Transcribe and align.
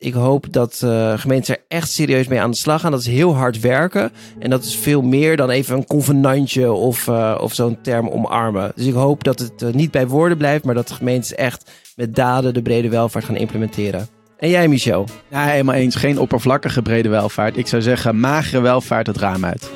ik 0.00 0.12
hoop 0.12 0.52
dat 0.52 0.80
uh, 0.84 1.18
gemeenten 1.18 1.54
er 1.54 1.62
echt 1.68 1.90
serieus 1.90 2.28
mee 2.28 2.40
aan 2.40 2.50
de 2.50 2.56
slag 2.56 2.80
gaan. 2.80 2.90
Dat 2.90 3.00
is 3.00 3.06
heel 3.06 3.34
hard 3.34 3.60
werken. 3.60 4.12
En 4.38 4.50
dat 4.50 4.64
is 4.64 4.76
veel 4.76 5.02
meer 5.02 5.36
dan 5.36 5.50
even 5.50 5.76
een 5.76 5.86
convenantje 5.86 6.72
of, 6.72 7.06
uh, 7.06 7.38
of 7.40 7.54
zo'n 7.54 7.78
term 7.82 8.08
omarmen. 8.08 8.72
Dus 8.74 8.86
ik 8.86 8.94
hoop 8.94 9.24
dat 9.24 9.38
het 9.38 9.62
uh, 9.62 9.72
niet 9.72 9.90
bij 9.90 10.06
woorden 10.06 10.38
blijft, 10.38 10.64
maar 10.64 10.74
dat 10.74 10.90
de 10.90 11.34
echt 11.34 11.70
met 11.96 12.14
daden 12.14 12.54
de 12.54 12.62
brede 12.62 12.88
welvaart 12.88 13.24
gaan 13.24 13.36
implementeren. 13.36 14.08
En 14.38 14.48
jij, 14.48 14.68
Michel? 14.68 15.06
Ja, 15.28 15.44
helemaal 15.44 15.74
eens. 15.74 15.94
Geen 15.94 16.18
oppervlakkige 16.18 16.82
brede 16.82 17.08
welvaart. 17.08 17.56
Ik 17.56 17.66
zou 17.66 17.82
zeggen, 17.82 18.20
magere 18.20 18.60
welvaart 18.60 19.06
het 19.06 19.16
raam 19.16 19.44
uit. 19.44 19.70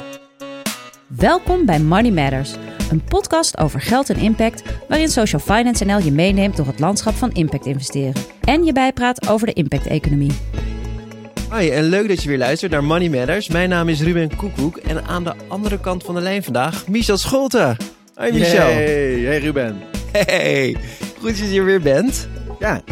Welkom 1.07 1.66
bij 1.66 1.80
Money 1.80 2.11
Matters, 2.11 2.55
een 2.91 3.05
podcast 3.05 3.59
over 3.59 3.80
geld 3.80 4.11
en 4.11 4.16
impact, 4.16 4.62
waarin 4.89 5.09
Social 5.09 5.41
Finance 5.41 5.84
NL 5.84 5.98
je 5.98 6.12
meeneemt 6.12 6.57
door 6.57 6.66
het 6.66 6.79
landschap 6.79 7.14
van 7.14 7.32
impact 7.32 7.66
investeren 7.66 8.12
en 8.41 8.64
je 8.64 8.73
bijpraat 8.73 9.29
over 9.29 9.46
de 9.46 9.52
impact-economie. 9.52 10.32
Hoi, 11.48 11.70
en 11.70 11.84
leuk 11.84 12.09
dat 12.09 12.23
je 12.23 12.28
weer 12.28 12.38
luistert 12.38 12.73
naar 12.73 12.84
Money 12.84 13.09
Matters. 13.09 13.48
Mijn 13.48 13.69
naam 13.69 13.88
is 13.88 14.02
Ruben 14.02 14.37
Koekoek 14.37 14.77
en 14.77 15.05
aan 15.05 15.25
de 15.25 15.34
andere 15.48 15.80
kant 15.80 16.05
van 16.05 16.14
de 16.14 16.20
lijn 16.20 16.42
vandaag 16.42 16.88
Michel 16.88 17.16
Scholte. 17.16 17.77
Hoi 18.14 18.33
Michel. 18.33 18.66
Hey, 18.66 19.19
hey 19.20 19.39
Ruben. 19.39 19.80
Hey, 20.12 20.77
goed 21.19 21.28
dat 21.28 21.39
je 21.39 21.45
hier 21.45 21.64
weer 21.64 21.80
bent. 21.80 22.28
Ja, 22.59 22.83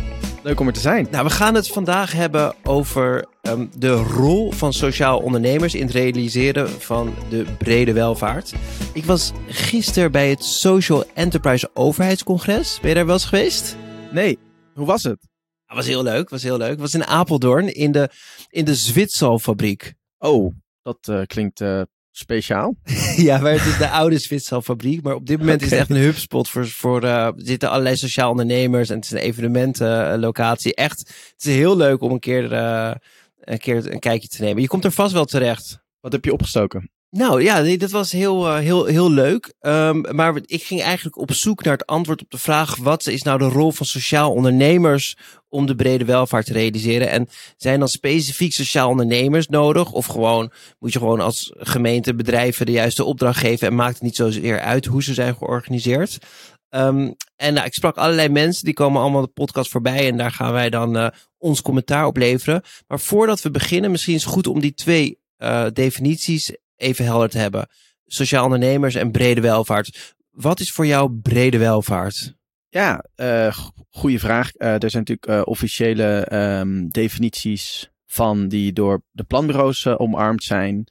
leuk 0.42 0.60
om 0.60 0.66
er 0.66 0.72
te 0.72 0.80
zijn. 0.80 1.06
Nou, 1.10 1.24
we 1.24 1.30
gaan 1.30 1.54
het 1.54 1.68
vandaag 1.68 2.12
hebben 2.12 2.54
over 2.62 3.26
um, 3.42 3.70
de 3.76 3.92
rol 3.92 4.52
van 4.52 4.72
sociaal 4.72 5.18
ondernemers 5.18 5.74
in 5.74 5.82
het 5.82 5.90
realiseren 5.90 6.68
van 6.68 7.14
de 7.28 7.44
brede 7.58 7.92
welvaart. 7.92 8.52
Ik 8.92 9.04
was 9.04 9.32
gisteren 9.46 10.12
bij 10.12 10.30
het 10.30 10.44
Social 10.44 11.04
Enterprise 11.14 11.70
Overheidscongres. 11.74 12.78
Ben 12.80 12.88
je 12.88 12.94
daar 12.94 13.06
wel 13.06 13.14
eens 13.14 13.24
geweest? 13.24 13.76
Nee, 14.10 14.38
hoe 14.74 14.86
was 14.86 15.02
het? 15.02 15.30
Het 15.64 15.76
was 15.76 15.86
heel 15.86 16.02
leuk, 16.02 16.28
was 16.28 16.42
heel 16.42 16.56
leuk. 16.56 16.70
Het 16.70 16.80
was 16.80 16.94
in 16.94 17.04
Apeldoorn 17.04 17.74
in 17.74 17.92
de, 17.92 18.10
in 18.48 18.64
de 18.64 18.74
Zwitserfabriek. 18.74 19.94
Oh, 20.18 20.54
dat 20.82 21.08
uh, 21.10 21.22
klinkt 21.26 21.60
uh, 21.60 21.82
speciaal. 22.12 22.76
ja, 23.16 23.38
maar 23.38 23.52
het 23.52 23.66
is 23.66 23.78
de 23.78 23.88
oude 24.00 24.18
Zwitserfabriek. 24.18 25.02
Maar 25.02 25.14
op 25.14 25.26
dit 25.26 25.38
moment 25.38 25.62
okay. 25.62 25.66
is 25.66 25.78
het 25.78 25.80
echt 25.88 25.98
een 25.98 26.04
hubspot 26.04 26.48
voor, 26.48 26.68
voor 26.68 27.04
uh, 27.04 27.24
er 27.26 27.32
zitten 27.36 27.70
allerlei 27.70 27.96
sociaal 27.96 28.30
ondernemers. 28.30 28.88
En 28.88 28.96
het 28.96 29.04
is 29.04 29.10
een 29.10 29.18
evenementenlocatie. 29.18 30.74
Echt, 30.74 30.98
het 30.98 31.44
is 31.44 31.54
heel 31.54 31.76
leuk 31.76 32.00
om 32.00 32.12
een 32.12 32.20
keer, 32.20 32.52
een 32.52 33.58
keer 33.58 33.92
een 33.92 33.98
kijkje 33.98 34.28
te 34.28 34.42
nemen. 34.42 34.62
Je 34.62 34.68
komt 34.68 34.84
er 34.84 34.92
vast 34.92 35.12
wel 35.12 35.24
terecht. 35.24 35.80
Wat 36.00 36.12
heb 36.12 36.24
je 36.24 36.32
opgestoken? 36.32 36.90
Nou 37.16 37.42
ja, 37.42 37.60
nee, 37.60 37.78
dat 37.78 37.90
was 37.90 38.12
heel, 38.12 38.46
uh, 38.46 38.56
heel, 38.56 38.84
heel 38.84 39.10
leuk. 39.10 39.54
Um, 39.60 40.16
maar 40.16 40.40
ik 40.44 40.62
ging 40.62 40.82
eigenlijk 40.82 41.16
op 41.16 41.32
zoek 41.32 41.64
naar 41.64 41.72
het 41.72 41.86
antwoord 41.86 42.22
op 42.22 42.30
de 42.30 42.38
vraag: 42.38 42.76
wat 42.76 43.06
is 43.06 43.22
nou 43.22 43.38
de 43.38 43.44
rol 43.44 43.70
van 43.72 43.86
sociaal 43.86 44.32
ondernemers 44.32 45.16
om 45.52 45.66
de 45.66 45.74
brede 45.74 46.04
welvaart 46.04 46.46
te 46.46 46.52
realiseren? 46.52 47.08
En 47.10 47.28
zijn 47.56 47.78
dan 47.78 47.88
specifiek 47.88 48.52
sociaal 48.52 48.88
ondernemers 48.88 49.48
nodig? 49.48 49.92
Of 49.92 50.06
gewoon 50.06 50.52
moet 50.78 50.92
je 50.92 50.98
gewoon 50.98 51.20
als 51.20 51.52
gemeente 51.56 52.14
bedrijven 52.14 52.66
de 52.66 52.72
juiste 52.72 53.04
opdracht 53.04 53.38
geven 53.38 53.66
en 53.66 53.74
maakt 53.74 53.94
het 53.94 54.02
niet 54.02 54.16
zozeer 54.16 54.60
uit 54.60 54.86
hoe 54.86 55.02
ze 55.02 55.14
zijn 55.14 55.36
georganiseerd? 55.36 56.18
Um, 56.74 57.16
en 57.36 57.54
nou, 57.54 57.66
ik 57.66 57.74
sprak 57.74 57.96
allerlei 57.96 58.28
mensen, 58.28 58.64
die 58.64 58.74
komen 58.74 59.00
allemaal 59.00 59.20
de 59.20 59.26
podcast 59.26 59.70
voorbij 59.70 60.08
en 60.08 60.16
daar 60.16 60.30
gaan 60.30 60.52
wij 60.52 60.70
dan 60.70 60.96
uh, 60.96 61.06
ons 61.38 61.62
commentaar 61.62 62.06
op 62.06 62.16
leveren. 62.16 62.62
Maar 62.86 63.00
voordat 63.00 63.42
we 63.42 63.50
beginnen, 63.50 63.90
misschien 63.90 64.14
is 64.14 64.24
het 64.24 64.32
goed 64.32 64.46
om 64.46 64.60
die 64.60 64.74
twee 64.74 65.18
uh, 65.38 65.66
definities 65.72 66.56
even 66.76 67.04
helder 67.04 67.28
te 67.28 67.38
hebben. 67.38 67.68
Sociaal 68.06 68.44
ondernemers 68.44 68.94
en 68.94 69.10
brede 69.10 69.40
welvaart. 69.40 70.14
Wat 70.30 70.60
is 70.60 70.72
voor 70.72 70.86
jou 70.86 71.12
brede 71.22 71.58
welvaart? 71.58 72.34
Ja, 72.72 73.04
uh, 73.16 73.56
goede 73.90 74.18
vraag. 74.18 74.50
Uh, 74.56 74.82
er 74.82 74.90
zijn 74.90 75.04
natuurlijk 75.06 75.28
uh, 75.28 75.40
officiële 75.44 76.28
um, 76.32 76.88
definities 76.88 77.90
van 78.06 78.48
die 78.48 78.72
door 78.72 79.02
de 79.10 79.24
planbureaus 79.24 79.86
omarmd 79.86 80.42
zijn. 80.42 80.86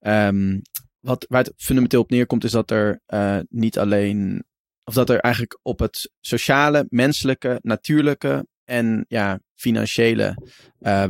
Um, 0.00 0.62
wat, 1.00 1.26
waar 1.28 1.44
het 1.44 1.52
fundamenteel 1.56 2.00
op 2.00 2.10
neerkomt 2.10 2.44
is 2.44 2.50
dat 2.50 2.70
er 2.70 3.00
niet 3.48 3.78
alleen, 3.78 4.44
of 4.84 4.94
dat 4.94 5.10
er 5.10 5.20
eigenlijk 5.20 5.58
op 5.62 5.78
het 5.78 6.12
sociale, 6.20 6.86
menselijke, 6.88 7.58
natuurlijke 7.62 8.46
en 8.64 9.04
ja, 9.08 9.40
financiële 9.54 10.36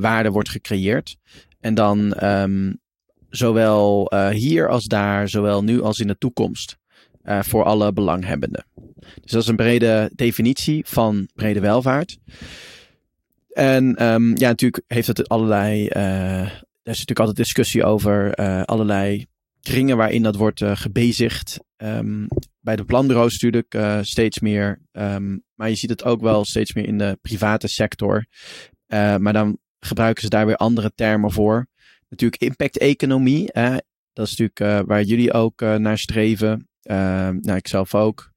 waarde 0.01 0.31
wordt 0.31 0.49
gecreëerd. 0.49 1.17
En 1.61 1.75
dan 1.75 2.25
um, 2.25 2.81
zowel 3.29 4.15
hier 4.31 4.69
als 4.69 4.85
daar, 4.85 5.29
zowel 5.29 5.65
nu 5.65 5.83
als 5.83 5.99
in 5.99 6.07
de 6.07 6.19
toekomst, 6.19 6.79
uh, 7.25 7.43
voor 7.43 7.65
alle 7.65 7.93
belanghebbenden. 7.93 8.67
Dus 9.21 9.31
dat 9.31 9.43
is 9.43 9.49
een 9.49 9.57
brede 9.57 10.11
definitie 10.15 10.85
van 10.87 11.29
brede 11.35 11.61
welvaart. 11.61 12.19
En 13.49 14.05
um, 14.05 14.37
ja, 14.37 14.49
natuurlijk 14.49 14.85
heeft 14.87 15.07
het 15.07 15.29
allerlei, 15.29 15.83
uh, 15.87 16.41
er 16.41 16.93
is 16.93 16.99
natuurlijk 16.99 17.19
altijd 17.19 17.37
discussie 17.37 17.85
over 17.85 18.35
allerlei 18.65 19.27
kringen 19.61 19.97
waarin 19.97 20.23
dat 20.23 20.37
wordt 20.37 20.63
gebezigd. 20.65 21.59
Um, 21.77 22.27
bij 22.61 22.77
de 22.77 22.85
planbureaus 22.85 23.33
natuurlijk 23.33 24.05
steeds 24.07 24.41
meer, 24.41 24.81
um, 24.93 25.43
maar 25.55 25.69
je 25.69 25.75
ziet 25.75 25.91
het 25.91 26.05
ook 26.05 26.21
wel 26.21 26.45
steeds 26.45 26.73
meer 26.73 26.87
in 26.87 26.99
de 26.99 27.19
private 27.23 27.69
sector. 27.69 28.27
maar 29.19 29.33
dan 29.33 29.59
gebruiken 29.81 30.23
ze 30.23 30.29
daar 30.29 30.47
weer 30.47 30.57
andere 30.57 30.93
termen 30.95 31.33
voor 31.33 31.67
natuurlijk 32.09 32.43
impact-economie. 32.43 33.53
Dat 34.13 34.27
is 34.27 34.37
natuurlijk 34.37 34.87
waar 34.87 35.03
jullie 35.03 35.33
ook 35.33 35.61
naar 35.61 35.99
streven. 35.99 36.69
Uh, 36.91 36.97
nou, 37.29 37.57
ik 37.57 37.69
zelf 37.69 37.95
ook. 37.95 38.33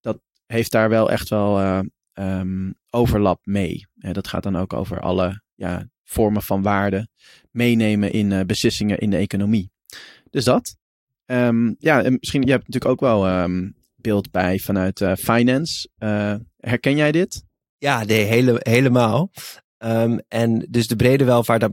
Dat 0.00 0.20
heeft 0.46 0.70
daar 0.70 0.88
wel 0.88 1.10
echt 1.10 1.28
wel 1.28 1.82
um, 2.14 2.74
overlap 2.90 3.40
mee. 3.46 3.86
dat 3.94 4.28
gaat 4.28 4.42
dan 4.42 4.56
ook 4.56 4.72
over 4.72 5.00
alle 5.00 5.42
ja, 5.54 5.88
vormen 6.04 6.42
van 6.42 6.62
waarde 6.62 7.08
meenemen 7.50 8.12
in 8.12 8.46
beslissingen 8.46 8.98
in 8.98 9.10
de 9.10 9.16
economie. 9.16 9.70
Dus 10.30 10.44
dat. 10.44 10.76
Um, 11.26 11.76
ja, 11.78 12.02
en 12.02 12.16
misschien, 12.20 12.42
je 12.42 12.50
hebt 12.50 12.68
natuurlijk 12.68 12.92
ook 12.92 13.00
wel 13.00 13.42
um, 13.42 13.74
beeld 13.96 14.30
bij 14.30 14.58
vanuit 14.58 15.04
finance. 15.18 15.88
herken 16.56 16.96
jij 16.96 17.12
dit? 17.12 17.44
Ja, 17.78 18.06
hele, 18.06 18.60
helemaal. 18.62 19.30
En 20.28 20.66
dus 20.70 20.86
de 20.86 20.96
brede 20.96 21.24
welvaart, 21.24 21.68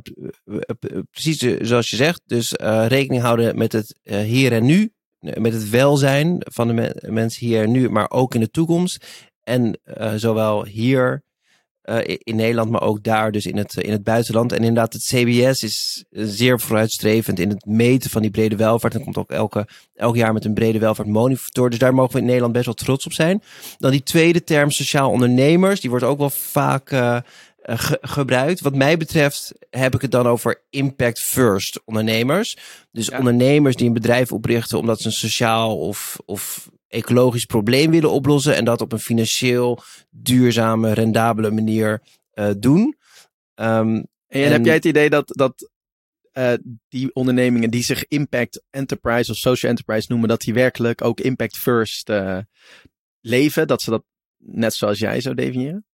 precies 1.11 1.37
zoals 1.67 1.89
je 1.89 1.95
zegt, 1.95 2.21
dus 2.25 2.51
rekening 2.87 3.21
houden 3.21 3.57
met 3.57 3.71
het 3.71 3.99
hier 4.03 4.51
en 4.51 4.65
nu, 4.65 4.91
met 5.39 5.53
het 5.53 5.69
welzijn 5.69 6.37
van 6.39 6.67
de 6.67 6.73
me 6.73 7.03
mensen 7.09 7.45
hier 7.45 7.67
nu, 7.67 7.89
maar 7.89 8.11
ook 8.11 8.33
in 8.33 8.39
de 8.39 8.51
toekomst. 8.51 9.05
En 9.43 9.79
uh, 9.97 10.13
zowel 10.15 10.65
hier 10.65 11.23
in 12.17 12.35
Nederland, 12.35 12.69
maar 12.69 12.81
ook 12.81 13.03
daar, 13.03 13.31
dus 13.31 13.45
in 13.45 13.57
het, 13.57 13.75
in 13.75 13.91
het 13.91 14.03
buitenland. 14.03 14.51
En 14.51 14.57
inderdaad, 14.57 14.93
het 14.93 15.03
CBS 15.03 15.63
is 15.63 16.05
zeer 16.09 16.59
vooruitstrevend 16.59 17.39
in 17.39 17.49
het 17.49 17.65
meten 17.65 18.09
van 18.09 18.21
die 18.21 18.31
brede 18.31 18.55
welvaart. 18.55 18.95
En 18.95 19.03
komt 19.03 19.17
ook 19.17 19.31
elke, 19.31 19.67
elk 19.95 20.15
jaar 20.15 20.33
met 20.33 20.45
een 20.45 20.53
brede 20.53 20.79
welvaart 20.79 21.07
monitor. 21.07 21.69
Dus 21.69 21.79
daar 21.79 21.93
mogen 21.93 22.13
we 22.13 22.19
in 22.19 22.25
Nederland 22.25 22.53
best 22.53 22.65
wel 22.65 22.73
trots 22.73 23.05
op 23.05 23.13
zijn. 23.13 23.43
Dan 23.77 23.91
die 23.91 24.03
tweede 24.03 24.43
term, 24.43 24.71
sociaal 24.71 25.11
ondernemers, 25.11 25.79
die 25.79 25.89
wordt 25.89 26.05
ook 26.05 26.17
wel 26.17 26.29
vaak 26.29 26.91
ge 27.67 27.97
gebruikt. 28.01 28.61
Wat 28.61 28.75
mij 28.75 28.97
betreft 28.97 29.53
heb 29.69 29.95
ik 29.95 30.01
het 30.01 30.11
dan 30.11 30.27
over 30.27 30.63
impact 30.69 31.19
first 31.19 31.81
ondernemers. 31.85 32.57
Dus 32.91 33.07
ja. 33.07 33.17
ondernemers 33.17 33.75
die 33.75 33.87
een 33.87 33.93
bedrijf 33.93 34.31
oprichten 34.31 34.77
omdat 34.77 34.99
ze 34.99 35.07
een 35.07 35.13
sociaal 35.13 35.79
of, 35.79 36.17
of 36.25 36.69
ecologisch 36.87 37.45
probleem 37.45 37.91
willen 37.91 38.11
oplossen. 38.11 38.55
En 38.55 38.65
dat 38.65 38.81
op 38.81 38.91
een 38.91 38.99
financieel 38.99 39.79
duurzame, 40.09 40.93
rendabele 40.93 41.51
manier 41.51 42.01
uh, 42.33 42.49
doen. 42.57 42.95
Um, 43.55 43.95
en, 44.27 44.43
en 44.43 44.51
heb 44.51 44.65
jij 44.65 44.73
het 44.73 44.85
idee 44.85 45.09
dat, 45.09 45.27
dat 45.27 45.69
uh, 46.33 46.53
die 46.89 47.13
ondernemingen 47.13 47.69
die 47.69 47.83
zich 47.83 48.05
impact 48.07 48.63
enterprise 48.69 49.31
of 49.31 49.37
social 49.37 49.71
enterprise 49.71 50.07
noemen, 50.09 50.29
dat 50.29 50.41
die 50.41 50.53
werkelijk 50.53 51.03
ook 51.03 51.19
impact 51.19 51.57
first 51.57 52.09
uh, 52.09 52.37
leven? 53.21 53.67
Dat 53.67 53.81
ze 53.81 53.89
dat 53.89 54.03
net 54.37 54.73
zoals 54.73 54.99
jij 54.99 55.21
zo 55.21 55.33
definiëren? 55.33 55.86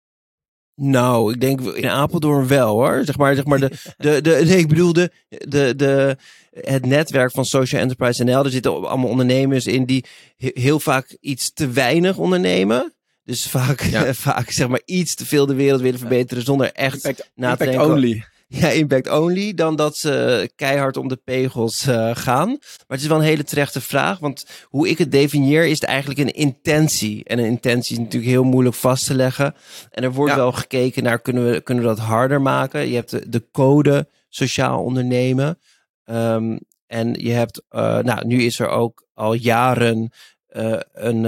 Nou, 0.75 1.33
ik 1.33 1.41
denk 1.41 1.61
in 1.61 1.89
Apeldoorn 1.89 2.47
wel 2.47 2.69
hoor. 2.69 3.03
Zeg 3.05 3.17
maar, 3.17 3.35
zeg 3.35 3.45
maar 3.45 3.61
de, 3.61 3.71
de, 3.97 4.21
de, 4.21 4.31
nee, 4.47 4.59
ik 4.59 4.69
bedoel 4.69 4.93
de, 4.93 5.11
de, 5.29 5.77
de, 5.77 6.17
het 6.51 6.87
netwerk 6.87 7.31
van 7.31 7.45
Social 7.45 7.81
Enterprise 7.81 8.25
NL. 8.25 8.45
Er 8.45 8.51
zitten 8.51 8.89
allemaal 8.89 9.11
ondernemers 9.11 9.67
in 9.67 9.85
die 9.85 10.05
heel 10.37 10.81
vaak 10.81 11.17
iets 11.21 11.53
te 11.53 11.69
weinig 11.69 12.17
ondernemen. 12.17 12.95
Dus 13.25 13.47
vaak, 13.47 13.81
ja. 13.81 14.15
vaak 14.29 14.51
zeg 14.51 14.69
maar 14.69 14.83
iets 14.85 15.15
te 15.15 15.27
veel 15.27 15.47
de 15.47 15.55
wereld 15.55 15.81
willen 15.81 15.99
verbeteren 15.99 16.45
zonder 16.45 16.73
echt 16.73 16.95
impact, 16.95 17.31
na 17.35 17.57
te 17.57 17.65
denken. 17.65 17.91
only. 17.91 18.25
Ja, 18.61 18.69
impact 18.69 19.11
only. 19.11 19.55
Dan 19.55 19.77
dat 19.77 19.97
ze 19.97 20.51
keihard 20.57 20.97
om 20.97 21.09
de 21.09 21.17
pegels 21.17 21.87
uh, 21.87 22.11
gaan. 22.15 22.49
Maar 22.49 22.87
het 22.87 23.01
is 23.01 23.07
wel 23.07 23.19
een 23.19 23.25
hele 23.25 23.45
terechte 23.45 23.81
vraag. 23.81 24.19
Want 24.19 24.47
hoe 24.65 24.89
ik 24.89 24.99
het 24.99 25.13
definieer 25.13 25.67
is 25.67 25.81
het 25.81 25.89
eigenlijk 25.89 26.21
een 26.21 26.35
intentie. 26.35 27.25
En 27.25 27.39
een 27.39 27.45
intentie 27.45 27.97
is 27.97 28.03
natuurlijk 28.03 28.33
heel 28.33 28.45
moeilijk 28.45 28.77
vast 28.77 29.07
te 29.07 29.15
leggen. 29.15 29.55
En 29.91 30.03
er 30.03 30.13
wordt 30.13 30.33
ja. 30.33 30.39
wel 30.39 30.53
gekeken 30.53 31.03
naar 31.03 31.21
kunnen 31.21 31.51
we, 31.51 31.61
kunnen 31.61 31.85
we 31.85 31.91
dat 31.91 31.99
harder 31.99 32.43
maken. 32.43 32.89
Je 32.89 32.95
hebt 32.95 33.11
de, 33.11 33.29
de 33.29 33.45
code 33.53 34.09
sociaal 34.29 34.83
ondernemen. 34.83 35.59
Um, 36.05 36.59
en 36.87 37.13
je 37.13 37.33
hebt, 37.33 37.63
uh, 37.71 37.99
nou 37.99 38.27
nu 38.27 38.43
is 38.43 38.59
er 38.59 38.69
ook 38.69 39.07
al 39.15 39.33
jaren 39.33 40.13
uh, 40.51 40.81
een 40.93 41.23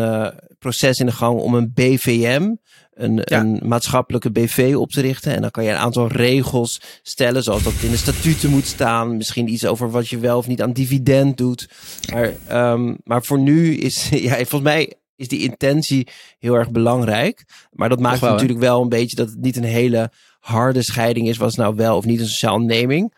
proces 0.59 0.99
in 0.99 1.07
de 1.07 1.13
gang 1.13 1.41
om 1.41 1.55
een 1.55 1.73
BVM 1.75 2.55
een, 2.95 3.21
een 3.25 3.61
maatschappelijke 3.63 4.31
BV 4.31 4.75
op 4.79 4.91
te 4.91 5.01
richten. 5.01 5.35
En 5.35 5.41
dan 5.41 5.51
kan 5.51 5.65
je 5.65 5.71
een 5.71 5.77
aantal 5.77 6.07
regels 6.07 6.81
stellen, 7.03 7.43
zoals 7.43 7.63
dat 7.63 7.73
in 7.83 7.91
de 7.91 7.97
statuten 7.97 8.51
moet 8.51 8.67
staan. 8.67 9.17
Misschien 9.17 9.53
iets 9.53 9.67
over 9.67 9.91
wat 9.91 10.09
je 10.09 10.19
wel 10.19 10.39
of 10.39 10.47
niet 10.47 10.63
aan 10.63 10.73
dividend 10.73 11.37
doet. 11.37 11.69
Maar, 12.13 12.33
um, 12.73 12.97
maar 13.05 13.25
voor 13.25 13.39
nu 13.39 13.75
is, 13.77 14.09
ja, 14.29 14.35
volgens 14.35 14.63
mij 14.63 14.93
is 15.17 15.29
die 15.29 15.43
intentie 15.43 16.09
heel 16.39 16.55
erg 16.55 16.71
belangrijk. 16.71 17.45
Maar 17.73 17.89
dat 17.89 18.01
maakt 18.01 18.21
natuurlijk 18.21 18.61
wel 18.61 18.83
een 18.83 18.89
beetje 18.89 19.17
dat 19.17 19.29
het 19.29 19.41
niet 19.41 19.57
een 19.57 19.65
hele 19.65 20.11
harde 20.41 20.83
scheiding 20.83 21.29
is. 21.29 21.37
Was 21.37 21.55
nou 21.55 21.75
wel 21.75 21.97
of 21.97 22.05
niet 22.05 22.21
een 22.21 22.27
sociaal 22.27 22.55
onderneming. 22.55 23.15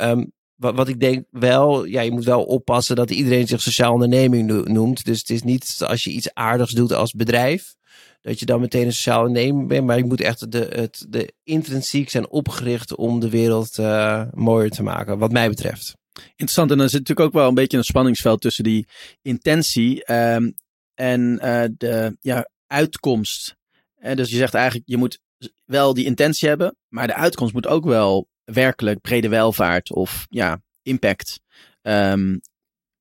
Um, 0.00 0.32
wat, 0.62 0.74
wat 0.74 0.88
ik 0.88 1.00
denk 1.00 1.24
wel, 1.30 1.84
ja, 1.84 2.00
je 2.00 2.10
moet 2.10 2.24
wel 2.24 2.44
oppassen 2.44 2.96
dat 2.96 3.10
iedereen 3.10 3.46
zich 3.46 3.62
sociaal 3.62 3.92
onderneming 3.92 4.66
noemt. 4.68 5.04
Dus 5.04 5.18
het 5.18 5.30
is 5.30 5.42
niet 5.42 5.76
als 5.86 6.04
je 6.04 6.10
iets 6.10 6.34
aardigs 6.34 6.72
doet 6.72 6.92
als 6.92 7.12
bedrijf, 7.12 7.74
dat 8.22 8.38
je 8.38 8.46
dan 8.46 8.60
meteen 8.60 8.86
een 8.86 8.92
sociaal 8.92 9.26
onderneming 9.26 9.68
bent. 9.68 9.86
Maar 9.86 9.98
je 9.98 10.04
moet 10.04 10.20
echt 10.20 10.52
de, 10.52 10.58
het, 10.58 11.06
de 11.08 11.34
intrinsiek 11.42 12.10
zijn 12.10 12.30
opgericht 12.30 12.94
om 12.94 13.20
de 13.20 13.30
wereld 13.30 13.78
uh, 13.78 14.24
mooier 14.34 14.70
te 14.70 14.82
maken, 14.82 15.18
wat 15.18 15.32
mij 15.32 15.48
betreft. 15.48 15.96
Interessant. 16.28 16.70
En 16.70 16.78
dan 16.78 16.88
zit 16.88 16.98
natuurlijk 16.98 17.26
ook 17.28 17.34
wel 17.34 17.48
een 17.48 17.54
beetje 17.54 17.76
een 17.76 17.84
spanningsveld 17.84 18.40
tussen 18.40 18.64
die 18.64 18.86
intentie 19.22 20.12
um, 20.12 20.54
en 20.94 21.38
uh, 21.42 21.64
de 21.76 22.16
ja, 22.20 22.48
uitkomst. 22.66 23.56
En 23.94 24.16
dus 24.16 24.30
je 24.30 24.36
zegt 24.36 24.54
eigenlijk, 24.54 24.88
je 24.88 24.96
moet 24.96 25.20
wel 25.64 25.94
die 25.94 26.04
intentie 26.04 26.48
hebben, 26.48 26.76
maar 26.88 27.06
de 27.06 27.14
uitkomst 27.14 27.54
moet 27.54 27.66
ook 27.66 27.84
wel 27.84 28.28
werkelijk 28.44 29.00
brede 29.00 29.28
welvaart 29.28 29.92
of 29.92 30.26
ja, 30.28 30.62
impact 30.82 31.40
um, 31.82 32.40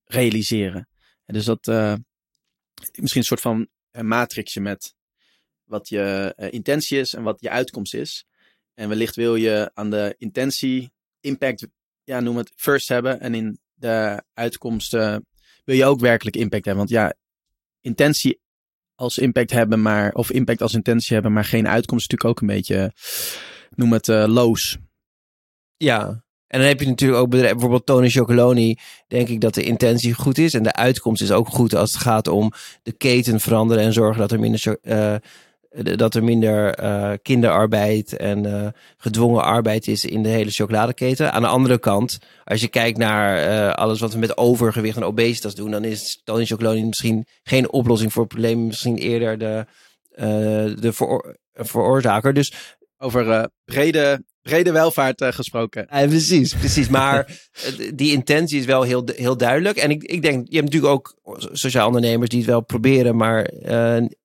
realiseren. 0.05 0.87
En 1.25 1.33
dus 1.33 1.45
dat 1.45 1.65
misschien 2.95 3.21
een 3.21 3.23
soort 3.23 3.41
van 3.41 3.67
matrixje 3.91 4.61
met 4.61 4.93
wat 5.71 5.89
je 5.89 6.33
uh, 6.37 6.51
intentie 6.51 6.99
is 6.99 7.13
en 7.13 7.23
wat 7.23 7.41
je 7.41 7.49
uitkomst 7.49 7.93
is. 7.93 8.25
En 8.73 8.89
wellicht 8.89 9.15
wil 9.15 9.35
je 9.35 9.71
aan 9.73 9.89
de 9.89 10.15
intentie 10.17 10.91
impact, 11.19 11.67
ja, 12.03 12.19
noem 12.19 12.37
het 12.37 12.51
first 12.55 12.87
hebben. 12.87 13.19
En 13.19 13.33
in 13.33 13.59
de 13.73 14.23
uitkomsten 14.33 15.25
wil 15.63 15.75
je 15.75 15.85
ook 15.85 15.99
werkelijk 15.99 16.35
impact 16.35 16.65
hebben. 16.65 16.87
Want 16.87 16.89
ja, 16.89 17.13
intentie 17.81 18.39
als 18.95 19.17
impact 19.17 19.51
hebben, 19.51 19.81
maar, 19.81 20.13
of 20.13 20.31
impact 20.31 20.61
als 20.61 20.73
intentie 20.73 21.13
hebben, 21.13 21.33
maar 21.33 21.45
geen 21.45 21.67
uitkomst, 21.67 22.05
is 22.05 22.09
natuurlijk 22.09 22.29
ook 22.29 22.49
een 22.49 22.55
beetje, 22.55 22.93
noem 23.75 23.93
het 23.93 24.07
uh, 24.07 24.25
loos. 24.27 24.77
Ja, 25.77 26.23
en 26.51 26.59
dan 26.59 26.67
heb 26.67 26.79
je 26.79 26.87
natuurlijk 26.87 27.21
ook 27.21 27.29
bedrijven, 27.29 27.57
bijvoorbeeld 27.57 27.85
Tony 27.85 28.09
Chocoloni, 28.09 28.77
denk 29.07 29.27
ik 29.27 29.41
dat 29.41 29.53
de 29.53 29.63
intentie 29.63 30.13
goed 30.13 30.37
is. 30.37 30.53
En 30.53 30.63
de 30.63 30.73
uitkomst 30.73 31.21
is 31.21 31.31
ook 31.31 31.47
goed 31.47 31.75
als 31.75 31.93
het 31.93 32.01
gaat 32.01 32.27
om 32.27 32.51
de 32.83 32.91
keten 32.91 33.39
veranderen 33.39 33.83
en 33.83 33.93
zorgen 33.93 34.19
dat 34.19 34.31
er 34.31 34.39
minder, 34.39 34.77
uh, 34.83 35.15
dat 35.71 36.15
er 36.15 36.23
minder 36.23 36.83
uh, 36.83 37.11
kinderarbeid 37.21 38.15
en 38.15 38.45
uh, 38.45 38.67
gedwongen 38.97 39.43
arbeid 39.43 39.87
is 39.87 40.05
in 40.05 40.23
de 40.23 40.29
hele 40.29 40.51
chocoladeketen. 40.51 41.33
Aan 41.33 41.41
de 41.41 41.47
andere 41.47 41.79
kant, 41.79 42.19
als 42.43 42.61
je 42.61 42.67
kijkt 42.67 42.97
naar 42.97 43.75
alles 43.75 43.99
wat 43.99 44.13
we 44.13 44.19
met 44.19 44.37
overgewicht 44.37 44.97
en 44.97 45.03
obesitas 45.03 45.55
doen, 45.55 45.71
dan 45.71 45.83
is 45.83 46.21
Tony 46.23 46.45
Chocoloni 46.45 46.85
misschien 46.85 47.25
geen 47.43 47.71
oplossing 47.71 48.13
voor 48.13 48.27
problemen, 48.27 48.67
misschien 48.67 48.97
eerder 48.97 49.37
de, 49.37 49.65
de 50.79 50.93
veroor 50.93 51.37
veroorzaker. 51.53 52.33
Dus 52.33 52.53
over 52.97 53.49
brede 53.65 54.23
brede 54.41 54.71
welvaart 54.71 55.23
gesproken. 55.25 55.87
Ja, 55.89 56.07
precies, 56.07 56.53
precies. 56.53 56.89
Maar 56.89 57.39
die 57.93 58.11
intentie 58.11 58.59
is 58.59 58.65
wel 58.65 58.81
heel, 58.81 59.03
heel 59.15 59.37
duidelijk. 59.37 59.77
En 59.77 59.89
ik, 59.89 60.03
ik 60.03 60.21
denk, 60.21 60.47
je 60.49 60.55
hebt 60.55 60.65
natuurlijk 60.65 60.93
ook 60.93 61.15
sociaal 61.51 61.87
ondernemers 61.87 62.29
die 62.29 62.39
het 62.39 62.49
wel 62.49 62.61
proberen, 62.61 63.15
maar 63.15 63.51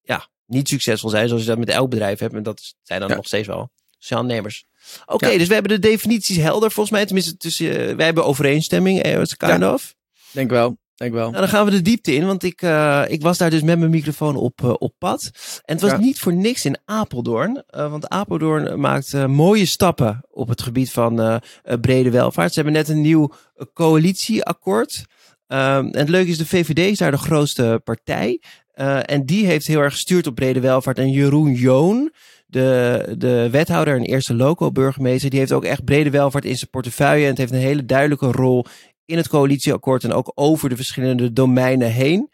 ja, 0.02 0.28
niet 0.46 0.68
succesvol 0.68 1.10
zijn, 1.10 1.28
zoals 1.28 1.42
je 1.42 1.48
dat 1.48 1.58
met 1.58 1.68
elk 1.68 1.90
bedrijf 1.90 2.18
hebt. 2.18 2.34
En 2.34 2.42
dat 2.42 2.74
zijn 2.82 3.00
dan 3.00 3.10
nog 3.10 3.26
steeds 3.26 3.46
wel 3.46 3.70
sociaal. 3.98 4.66
Oké, 5.06 5.28
ja. 5.28 5.38
dus 5.38 5.48
we 5.48 5.54
hebben 5.54 5.80
de 5.80 5.88
definities 5.88 6.36
helder 6.36 6.70
volgens 6.70 6.96
mij. 6.96 7.04
Tenminste, 7.04 7.36
tussen, 7.36 7.66
uh, 7.66 7.96
wij 7.96 8.04
hebben 8.04 8.24
overeenstemming, 8.24 9.02
eh, 9.02 9.22
kind 9.36 9.64
of. 9.64 9.94
Denk 10.32 10.50
wel. 10.50 10.78
Denk 10.94 11.12
wel. 11.12 11.30
Nou, 11.30 11.40
dan 11.40 11.48
gaan 11.48 11.64
we 11.64 11.70
de 11.70 11.82
diepte 11.82 12.14
in, 12.14 12.26
want 12.26 12.42
ik, 12.42 12.62
uh, 12.62 13.02
ik 13.08 13.22
was 13.22 13.38
daar 13.38 13.50
dus 13.50 13.62
met 13.62 13.78
mijn 13.78 13.90
microfoon 13.90 14.36
op, 14.36 14.60
uh, 14.64 14.74
op 14.78 14.94
pad. 14.98 15.30
En 15.64 15.74
het 15.74 15.80
was 15.80 15.90
ja. 15.90 15.96
niet 15.96 16.18
voor 16.18 16.34
niks 16.34 16.64
in 16.64 16.78
Apeldoorn, 16.84 17.62
uh, 17.70 17.90
want 17.90 18.08
Apeldoorn 18.08 18.80
maakt 18.80 19.26
mooie 19.26 19.66
stappen 19.66 20.24
op 20.30 20.48
het 20.48 20.62
gebied 20.62 20.90
van 20.90 21.42
brede 21.80 22.10
welvaart. 22.10 22.52
Ze 22.52 22.60
hebben 22.60 22.72
net 22.72 22.88
een 22.88 23.00
nieuw 23.00 23.32
coalitieakkoord. 23.72 25.04
en 25.46 25.96
het 25.98 26.08
leuke 26.08 26.30
is, 26.30 26.38
de 26.38 26.46
VVD 26.46 26.78
is 26.78 26.98
daar 26.98 27.10
de 27.10 27.18
grootste 27.18 27.80
partij. 27.84 28.40
En 28.84 29.26
die 29.26 29.46
heeft 29.46 29.66
heel 29.66 29.80
erg 29.80 29.92
gestuurd 29.92 30.26
op 30.26 30.34
brede 30.34 30.60
welvaart. 30.60 30.98
En 30.98 31.10
Jeroen 31.10 31.52
Joon, 31.52 32.12
de, 32.46 33.14
de 33.18 33.48
wethouder 33.50 33.96
en 33.96 34.02
eerste 34.02 34.34
loco-burgemeester, 34.34 35.30
die 35.30 35.38
heeft 35.38 35.52
ook 35.52 35.64
echt 35.64 35.84
brede 35.84 36.10
welvaart 36.10 36.44
in 36.44 36.56
zijn 36.56 36.70
portefeuille. 36.70 37.22
En 37.22 37.30
het 37.30 37.38
heeft 37.38 37.52
een 37.52 37.58
hele 37.58 37.84
duidelijke 37.84 38.30
rol 38.30 38.64
in 39.04 39.16
het 39.16 39.28
coalitieakkoord 39.28 40.04
en 40.04 40.12
ook 40.12 40.32
over 40.34 40.68
de 40.68 40.76
verschillende 40.76 41.32
domeinen 41.32 41.90
heen. 41.90 42.30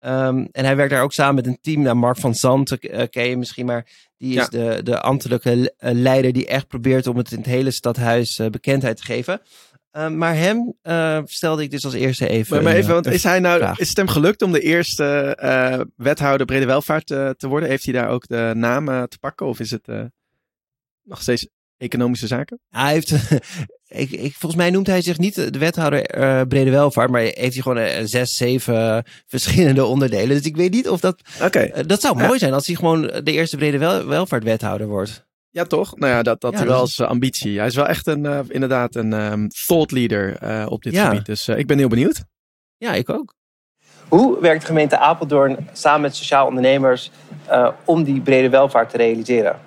Um, 0.00 0.48
en 0.52 0.64
hij 0.64 0.76
werkt 0.76 0.92
daar 0.92 1.02
ook 1.02 1.12
samen 1.12 1.34
met 1.34 1.46
een 1.46 1.58
team. 1.60 1.82
Nou, 1.82 1.96
Mark 1.96 2.16
van 2.16 2.34
Zand 2.34 2.76
uh, 2.80 3.02
ken 3.10 3.28
je 3.28 3.36
misschien, 3.36 3.66
maar 3.66 3.86
die 4.16 4.30
is 4.30 4.34
ja. 4.34 4.46
de, 4.48 4.82
de 4.82 5.00
ambtelijke 5.00 5.74
leider 5.78 6.32
die 6.32 6.46
echt 6.46 6.68
probeert 6.68 7.06
om 7.06 7.16
het 7.16 7.32
in 7.32 7.38
het 7.38 7.46
hele 7.46 7.70
stadhuis 7.70 8.38
uh, 8.38 8.46
bekendheid 8.46 8.96
te 8.96 9.04
geven. 9.04 9.40
Uh, 9.96 10.08
maar 10.08 10.36
hem 10.36 10.74
uh, 10.82 11.18
stelde 11.24 11.62
ik 11.62 11.70
dus 11.70 11.84
als 11.84 11.94
eerste 11.94 12.28
even. 12.28 12.54
Maar, 12.54 12.64
maar 12.64 12.74
even, 12.74 12.92
want 12.94 13.06
is 13.06 13.22
hij 13.22 13.40
nou, 13.40 13.58
vraag. 13.58 13.78
is 13.78 13.88
het 13.88 13.96
hem 13.96 14.08
gelukt 14.08 14.42
om 14.42 14.52
de 14.52 14.60
eerste 14.60 15.38
uh, 15.42 15.80
wethouder 15.96 16.46
brede 16.46 16.66
welvaart 16.66 17.06
te 17.06 17.48
worden? 17.48 17.68
Heeft 17.68 17.84
hij 17.84 17.92
daar 17.92 18.08
ook 18.08 18.28
de 18.28 18.52
naam 18.54 19.08
te 19.08 19.18
pakken? 19.18 19.46
Of 19.46 19.60
is 19.60 19.70
het 19.70 19.88
nog 21.02 21.22
steeds 21.22 21.48
economische 21.76 22.26
zaken? 22.26 22.60
Hij 22.70 22.92
heeft, 22.92 23.10
ik, 23.86 24.10
ik, 24.10 24.32
volgens 24.32 24.60
mij 24.60 24.70
noemt 24.70 24.86
hij 24.86 25.02
zich 25.02 25.18
niet 25.18 25.34
de 25.52 25.58
wethouder 25.58 26.02
brede 26.46 26.70
welvaart, 26.70 27.10
maar 27.10 27.20
heeft 27.20 27.54
hij 27.54 27.62
gewoon 27.62 28.08
zes, 28.08 28.36
zeven 28.36 29.04
verschillende 29.26 29.84
onderdelen. 29.84 30.36
Dus 30.36 30.46
ik 30.46 30.56
weet 30.56 30.72
niet 30.72 30.88
of 30.88 31.00
dat. 31.00 31.20
Okay. 31.42 31.84
Dat 31.86 32.00
zou 32.00 32.16
mooi 32.16 32.32
ja. 32.32 32.38
zijn 32.38 32.52
als 32.52 32.66
hij 32.66 32.76
gewoon 32.76 33.02
de 33.02 33.32
eerste 33.32 33.56
brede 33.56 33.78
wel, 33.78 34.06
welvaart 34.06 34.44
wethouder 34.44 34.86
wordt. 34.86 35.26
Ja, 35.54 35.64
toch? 35.64 35.96
Nou 35.96 36.12
ja, 36.12 36.22
dat, 36.22 36.40
dat 36.40 36.58
ja, 36.58 36.66
wel 36.66 36.78
als 36.78 37.00
ambitie. 37.00 37.58
Hij 37.58 37.66
is 37.66 37.74
wel 37.74 37.86
echt 37.86 38.06
een, 38.06 38.44
inderdaad 38.48 38.94
een 38.94 39.12
um, 39.12 39.48
thought 39.66 39.90
leader 39.90 40.38
op 40.68 40.82
dit 40.82 40.92
ja. 40.92 41.08
gebied. 41.08 41.26
Dus 41.26 41.48
ik 41.48 41.66
ben 41.66 41.78
heel 41.78 41.88
benieuwd. 41.88 42.24
Ja, 42.76 42.92
ik 42.92 43.10
ook. 43.10 43.34
Hoe 44.08 44.40
werkt 44.40 44.60
de 44.60 44.66
gemeente 44.66 44.98
Apeldoorn 44.98 45.68
samen 45.72 46.00
met 46.00 46.16
sociaal 46.16 46.46
ondernemers 46.46 47.10
om 47.84 48.02
die 48.02 48.20
brede 48.20 48.48
welvaart 48.48 48.90
te 48.90 48.96
realiseren? 48.96 49.60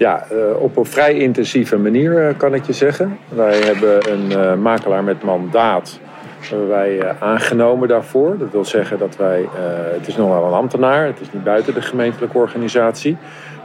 Ja, 0.00 0.26
uh, 0.32 0.62
op 0.62 0.76
een 0.76 0.84
vrij 0.84 1.14
intensieve 1.14 1.76
manier 1.76 2.28
uh, 2.28 2.38
kan 2.38 2.54
ik 2.54 2.66
je 2.66 2.72
zeggen. 2.72 3.18
Wij 3.28 3.58
hebben 3.58 4.12
een 4.12 4.30
uh, 4.30 4.54
makelaar 4.54 5.04
met 5.04 5.22
mandaat 5.22 6.00
hebben 6.40 6.68
wij 6.68 7.18
aangenomen 7.18 7.88
daarvoor. 7.88 8.38
Dat 8.38 8.50
wil 8.50 8.64
zeggen 8.64 8.98
dat 8.98 9.16
wij, 9.16 9.48
het 9.92 10.06
is 10.06 10.16
nog 10.16 10.28
wel 10.28 10.46
een 10.46 10.52
ambtenaar, 10.52 11.06
het 11.06 11.20
is 11.20 11.32
niet 11.32 11.44
buiten 11.44 11.74
de 11.74 11.82
gemeentelijke 11.82 12.38
organisatie, 12.38 13.16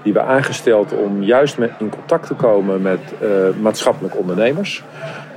die 0.05 0.13
we 0.13 0.21
aangesteld 0.21 0.93
om 0.93 1.23
juist 1.23 1.57
met, 1.57 1.71
in 1.79 1.89
contact 1.89 2.27
te 2.27 2.33
komen 2.33 2.81
met 2.81 2.99
maatschappelijke 3.61 4.17
ondernemers. 4.17 4.83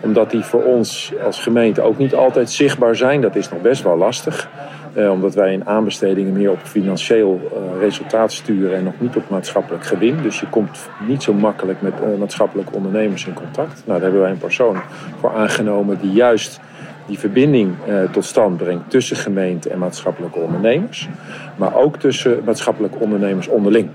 Omdat 0.00 0.30
die 0.30 0.42
voor 0.42 0.62
ons 0.62 1.12
als 1.24 1.40
gemeente 1.40 1.80
ook 1.80 1.98
niet 1.98 2.14
altijd 2.14 2.50
zichtbaar 2.50 2.96
zijn, 2.96 3.20
dat 3.20 3.36
is 3.36 3.48
nog 3.48 3.60
best 3.60 3.82
wel 3.82 3.96
lastig. 3.96 4.48
Uh, 4.96 5.10
omdat 5.10 5.34
wij 5.34 5.52
in 5.52 5.66
aanbestedingen 5.66 6.32
meer 6.32 6.50
op 6.50 6.58
financieel 6.62 7.40
uh, 7.42 7.80
resultaat 7.80 8.32
sturen 8.32 8.76
en 8.76 8.84
nog 8.84 9.00
niet 9.00 9.16
op 9.16 9.28
maatschappelijk 9.28 9.84
gewin. 9.84 10.22
Dus 10.22 10.40
je 10.40 10.48
komt 10.48 10.88
niet 11.06 11.22
zo 11.22 11.32
makkelijk 11.32 11.82
met 11.82 11.92
uh, 11.92 12.18
maatschappelijke 12.18 12.72
ondernemers 12.72 13.26
in 13.26 13.34
contact. 13.34 13.74
Nou, 13.74 13.84
daar 13.86 14.00
hebben 14.00 14.20
wij 14.20 14.30
een 14.30 14.38
persoon 14.38 14.76
voor 15.20 15.32
aangenomen 15.34 15.98
die 16.00 16.12
juist 16.12 16.60
die 17.06 17.18
verbinding 17.18 17.74
tot 18.10 18.24
stand 18.24 18.56
brengt 18.56 18.90
tussen 18.90 19.16
gemeente 19.16 19.70
en 19.70 19.78
maatschappelijke 19.78 20.38
ondernemers. 20.38 21.08
Maar 21.56 21.74
ook 21.74 21.96
tussen 21.96 22.40
maatschappelijke 22.44 22.98
ondernemers 22.98 23.48
onderling 23.48 23.88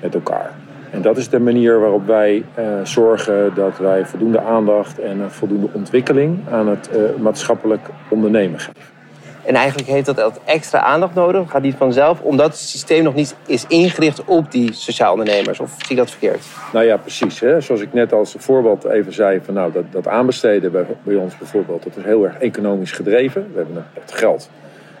met 0.00 0.14
elkaar. 0.14 0.52
En 0.90 1.02
dat 1.02 1.16
is 1.16 1.28
de 1.28 1.40
manier 1.40 1.80
waarop 1.80 2.06
wij 2.06 2.44
zorgen 2.82 3.54
dat 3.54 3.78
wij 3.78 4.06
voldoende 4.06 4.40
aandacht 4.40 4.98
en 4.98 5.30
voldoende 5.30 5.68
ontwikkeling 5.72 6.38
aan 6.50 6.68
het 6.68 6.90
maatschappelijk 7.18 7.88
ondernemen 8.08 8.58
geven. 8.60 8.98
En 9.44 9.54
eigenlijk 9.54 9.88
heeft 9.88 10.16
dat 10.16 10.40
extra 10.44 10.80
aandacht 10.80 11.14
nodig. 11.14 11.50
Gaat 11.50 11.62
niet 11.62 11.74
vanzelf, 11.74 12.20
omdat 12.20 12.46
het 12.46 12.56
systeem 12.56 13.02
nog 13.02 13.14
niet 13.14 13.36
is 13.46 13.64
ingericht 13.68 14.24
op 14.24 14.50
die 14.50 14.72
sociaal 14.72 15.12
ondernemers. 15.12 15.60
Of 15.60 15.74
zie 15.78 15.90
ik 15.90 15.96
dat 15.96 16.10
verkeerd? 16.10 16.46
Nou 16.72 16.84
ja, 16.86 16.96
precies. 16.96 17.40
Hè. 17.40 17.60
Zoals 17.60 17.80
ik 17.80 17.92
net 17.92 18.12
als 18.12 18.34
voorbeeld 18.38 18.84
even 18.84 19.12
zei, 19.12 19.40
van 19.44 19.54
nou, 19.54 19.72
dat, 19.72 19.84
dat 19.90 20.08
aanbesteden 20.08 20.72
bij, 20.72 20.86
bij 21.02 21.14
ons 21.14 21.38
bijvoorbeeld, 21.38 21.82
dat 21.82 21.96
is 21.96 22.04
heel 22.04 22.24
erg 22.24 22.38
economisch 22.38 22.92
gedreven. 22.92 23.46
We 23.52 23.58
hebben 23.58 23.86
het 23.94 24.12
geld 24.12 24.50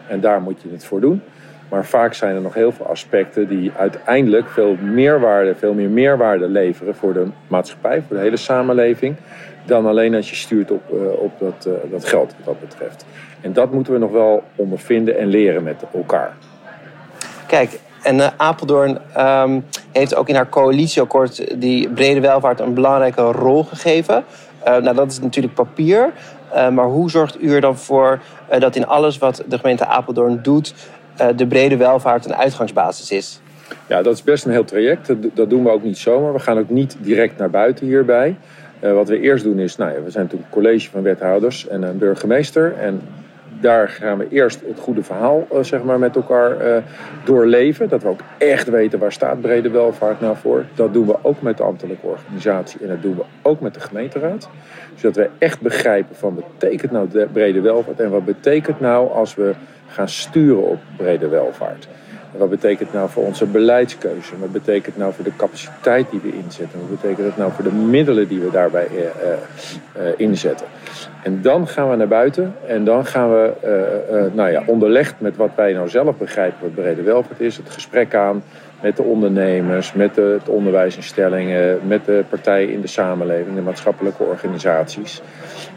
en 0.08 0.20
daar 0.20 0.40
moet 0.40 0.62
je 0.62 0.68
het 0.72 0.84
voor 0.84 1.00
doen. 1.00 1.22
Maar 1.70 1.84
vaak 1.84 2.14
zijn 2.14 2.34
er 2.34 2.40
nog 2.40 2.54
heel 2.54 2.72
veel 2.72 2.86
aspecten 2.86 3.48
die 3.48 3.72
uiteindelijk 3.76 4.48
veel 4.48 4.76
meerwaarde, 4.82 5.54
veel 5.54 5.74
meer 5.74 5.88
meerwaarde 5.88 6.48
leveren 6.48 6.94
voor 6.94 7.12
de 7.12 7.26
maatschappij, 7.48 8.02
voor 8.06 8.16
de 8.16 8.22
hele 8.22 8.36
samenleving, 8.36 9.16
dan 9.64 9.86
alleen 9.86 10.14
als 10.14 10.30
je 10.30 10.36
stuurt 10.36 10.70
op, 10.70 10.82
uh, 10.92 11.12
op 11.12 11.32
dat, 11.38 11.66
uh, 11.66 11.90
dat 11.90 12.04
geld 12.04 12.34
wat 12.36 12.44
dat 12.44 12.60
betreft. 12.60 13.04
En 13.40 13.52
dat 13.52 13.72
moeten 13.72 13.92
we 13.92 13.98
nog 13.98 14.10
wel 14.10 14.42
ondervinden 14.56 15.18
en 15.18 15.26
leren 15.26 15.62
met 15.62 15.82
elkaar. 15.94 16.36
Kijk, 17.46 17.80
En 18.02 18.38
Apeldoorn 18.38 18.98
um, 19.18 19.64
heeft 19.92 20.14
ook 20.14 20.28
in 20.28 20.34
haar 20.34 20.48
coalitieakkoord 20.48 21.60
die 21.60 21.88
brede 21.88 22.20
welvaart 22.20 22.60
een 22.60 22.74
belangrijke 22.74 23.22
rol 23.22 23.64
gegeven. 23.64 24.24
nou, 24.64 24.94
dat 24.94 25.10
is 25.10 25.20
natuurlijk 25.20 25.54
papier. 25.54 26.12
maar 26.52 26.86
hoe 26.86 27.10
zorgt 27.10 27.42
u 27.42 27.54
er 27.54 27.60
dan 27.60 27.76
voor 27.76 28.20
dat 28.58 28.76
in 28.76 28.86
alles 28.86 29.18
wat 29.18 29.44
de 29.46 29.58
gemeente 29.58 29.86
Apeldoorn 29.86 30.42
doet, 30.42 30.74
de 31.36 31.46
brede 31.46 31.76
welvaart 31.76 32.24
een 32.24 32.34
uitgangsbasis 32.34 33.10
is? 33.10 33.40
Ja, 33.86 34.02
dat 34.02 34.14
is 34.14 34.22
best 34.22 34.44
een 34.44 34.52
heel 34.52 34.64
traject. 34.64 35.12
Dat 35.34 35.50
doen 35.50 35.64
we 35.64 35.70
ook 35.70 35.82
niet 35.82 35.98
zomaar. 35.98 36.32
We 36.32 36.38
gaan 36.38 36.58
ook 36.58 36.70
niet 36.70 36.96
direct 37.00 37.38
naar 37.38 37.50
buiten 37.50 37.86
hierbij. 37.86 38.36
Uh, 38.80 38.92
wat 38.92 39.08
we 39.08 39.20
eerst 39.20 39.44
doen 39.44 39.58
is, 39.58 39.76
nou 39.76 39.92
ja, 39.92 40.02
we 40.02 40.10
zijn 40.10 40.24
natuurlijk 40.24 40.54
een 40.54 40.62
college 40.62 40.90
van 40.90 41.02
wethouders 41.02 41.68
en 41.68 41.82
een 41.82 41.98
burgemeester. 41.98 42.74
En 42.78 43.00
daar 43.60 43.88
gaan 43.88 44.18
we 44.18 44.28
eerst 44.30 44.60
het 44.66 44.78
goede 44.78 45.02
verhaal 45.02 45.46
uh, 45.52 45.62
zeg 45.62 45.82
maar, 45.82 45.98
met 45.98 46.16
elkaar 46.16 46.82
doorleven. 47.24 47.88
Dat 47.88 48.02
we 48.02 48.08
ook 48.08 48.20
echt 48.38 48.68
weten 48.68 48.98
waar 48.98 49.12
staat 49.12 49.40
brede 49.40 49.70
welvaart 49.70 50.20
nou 50.20 50.36
voor. 50.36 50.64
Dat 50.74 50.92
doen 50.92 51.06
we 51.06 51.16
ook 51.22 51.42
met 51.42 51.56
de 51.56 51.62
ambtelijke 51.62 52.06
organisatie 52.06 52.80
en 52.80 52.88
dat 52.88 53.02
doen 53.02 53.16
we 53.16 53.22
ook 53.42 53.60
met 53.60 53.74
de 53.74 53.80
gemeenteraad. 53.80 54.48
Zodat 54.94 55.16
we 55.16 55.28
echt 55.38 55.60
begrijpen 55.60 56.16
van 56.16 56.34
wat 56.34 56.44
betekent 56.58 56.92
nou 56.92 57.08
de 57.08 57.28
brede 57.32 57.60
welvaart 57.60 58.00
en 58.00 58.10
wat 58.10 58.24
betekent 58.24 58.80
nou 58.80 59.12
als 59.12 59.34
we 59.34 59.54
gaan 59.90 60.08
sturen 60.08 60.62
op 60.62 60.78
brede 60.96 61.28
welvaart. 61.28 61.88
Wat 62.36 62.50
betekent 62.50 62.92
nou 62.92 63.10
voor 63.10 63.24
onze 63.24 63.46
beleidskeuze? 63.46 64.38
Wat 64.38 64.52
betekent 64.52 64.96
nou 64.96 65.12
voor 65.12 65.24
de 65.24 65.36
capaciteit 65.36 66.10
die 66.10 66.20
we 66.22 66.32
inzetten? 66.32 66.80
Wat 66.80 67.00
betekent 67.00 67.26
het 67.26 67.36
nou 67.36 67.52
voor 67.52 67.64
de 67.64 67.72
middelen 67.72 68.28
die 68.28 68.40
we 68.40 68.50
daarbij 68.50 68.88
uh, 68.92 69.00
uh, 69.00 70.12
inzetten? 70.16 70.66
En 71.22 71.42
dan 71.42 71.68
gaan 71.68 71.90
we 71.90 71.96
naar 71.96 72.08
buiten 72.08 72.54
en 72.66 72.84
dan 72.84 73.06
gaan 73.06 73.30
we, 73.30 73.52
uh, 73.64 74.34
nou 74.36 74.50
ja, 74.50 74.62
onderlegd 74.66 75.14
met 75.18 75.36
wat 75.36 75.50
wij 75.54 75.72
nou 75.72 75.88
zelf 75.88 76.16
begrijpen 76.16 76.58
wat 76.60 76.74
brede 76.74 77.02
welvaart 77.02 77.40
is, 77.40 77.56
het 77.56 77.70
gesprek 77.70 78.14
aan 78.14 78.42
met 78.80 78.96
de 78.96 79.02
ondernemers, 79.02 79.92
met 79.92 80.14
de 80.14 80.38
onderwijsinstellingen, 80.46 81.78
met 81.86 82.04
de 82.04 82.24
partijen 82.28 82.72
in 82.72 82.80
de 82.80 82.86
samenleving, 82.86 83.54
de 83.54 83.62
maatschappelijke 83.62 84.22
organisaties. 84.22 85.22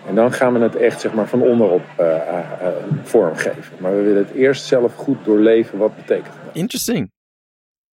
En 0.07 0.15
dan 0.15 0.33
gaan 0.33 0.53
we 0.53 0.59
het 0.59 0.75
echt 0.75 1.01
zeg 1.01 1.13
maar, 1.13 1.27
van 1.27 1.41
onderop 1.41 1.83
uh, 1.99 2.05
uh, 2.07 2.67
vormgeven. 3.03 3.75
Maar 3.79 3.95
we 3.95 4.01
willen 4.01 4.25
het 4.25 4.35
eerst 4.35 4.65
zelf 4.65 4.95
goed 4.95 5.25
doorleven 5.25 5.77
wat 5.77 5.95
betekent. 5.95 6.35
Interesting. 6.53 7.11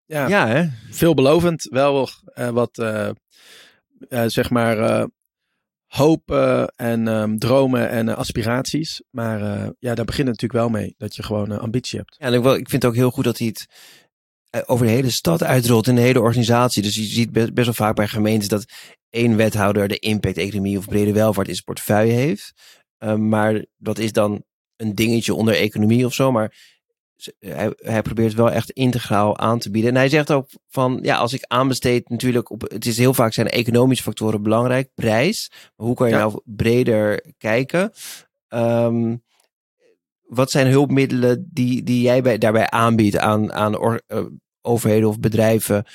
Ja, 0.05 0.27
ja 0.27 0.47
hè? 0.47 0.65
veelbelovend. 0.89 1.67
Wel 1.69 2.09
uh, 2.35 2.49
wat, 2.49 2.85
zeg 4.25 4.49
maar, 4.49 5.07
hoop 5.85 6.31
en 6.75 7.07
um, 7.07 7.39
dromen 7.39 7.89
en 7.89 8.15
aspiraties. 8.15 9.01
Maar 9.09 9.39
ja, 9.79 9.95
daar 9.95 10.05
begint 10.05 10.27
het 10.27 10.41
natuurlijk 10.41 10.53
wel 10.53 10.69
mee. 10.69 10.95
Dat 10.97 11.15
je 11.15 11.23
gewoon 11.23 11.59
ambitie 11.59 11.99
hebt. 11.99 12.15
Ja, 12.19 12.25
en 12.25 12.33
ik, 12.33 12.43
wel, 12.43 12.55
ik 12.55 12.69
vind 12.69 12.83
het 12.83 12.91
ook 12.91 12.97
heel 12.97 13.11
goed 13.11 13.23
dat 13.23 13.37
hij 13.37 13.47
het 13.47 13.67
over 14.65 14.85
de 14.85 14.91
hele 14.91 15.09
stad 15.09 15.43
uitrolt 15.43 15.87
in 15.87 15.95
de 15.95 16.01
hele 16.01 16.21
organisatie. 16.21 16.81
Dus 16.81 16.95
je 16.95 17.03
ziet 17.03 17.31
best, 17.31 17.53
best 17.53 17.65
wel 17.65 17.87
vaak 17.87 17.95
bij 17.95 18.07
gemeentes 18.07 18.47
dat 18.47 18.65
één 19.09 19.35
wethouder 19.35 19.87
de 19.87 19.99
impact-economie 19.99 20.77
of 20.77 20.85
brede 20.85 21.13
welvaart 21.13 21.47
in 21.47 21.53
zijn 21.53 21.65
portefeuille 21.65 22.13
heeft. 22.13 22.53
Um, 22.97 23.29
maar 23.29 23.65
dat 23.77 23.97
is 23.97 24.11
dan 24.11 24.43
een 24.75 24.95
dingetje 24.95 25.33
onder 25.33 25.55
economie 25.55 26.05
of 26.05 26.13
zo. 26.13 26.31
Maar 26.31 26.53
hij, 27.39 27.73
hij, 27.77 28.01
probeert 28.01 28.33
wel 28.33 28.51
echt 28.51 28.71
integraal 28.71 29.37
aan 29.37 29.59
te 29.59 29.71
bieden. 29.71 29.91
En 29.91 29.97
hij 29.97 30.09
zegt 30.09 30.31
ook 30.31 30.49
van, 30.67 30.99
ja, 31.01 31.17
als 31.17 31.33
ik 31.33 31.43
aanbesteed 31.47 32.09
natuurlijk 32.09 32.49
op, 32.49 32.61
het 32.61 32.85
is 32.85 32.97
heel 32.97 33.13
vaak 33.13 33.33
zijn 33.33 33.47
economische 33.47 34.03
factoren 34.03 34.43
belangrijk, 34.43 34.89
prijs. 34.93 35.51
Maar 35.51 35.87
hoe 35.87 35.95
kan 35.95 36.09
je 36.09 36.15
nou 36.15 36.41
breder 36.45 37.33
kijken? 37.37 37.91
Um, 38.49 39.23
wat 40.33 40.51
zijn 40.51 40.67
hulpmiddelen 40.67 41.49
die, 41.53 41.83
die 41.83 42.01
jij 42.01 42.21
bij, 42.21 42.37
daarbij 42.37 42.69
aanbiedt 42.69 43.17
aan, 43.17 43.53
aan 43.53 44.01
uh, 44.07 44.25
overheden 44.61 45.09
of 45.09 45.19
bedrijven 45.19 45.85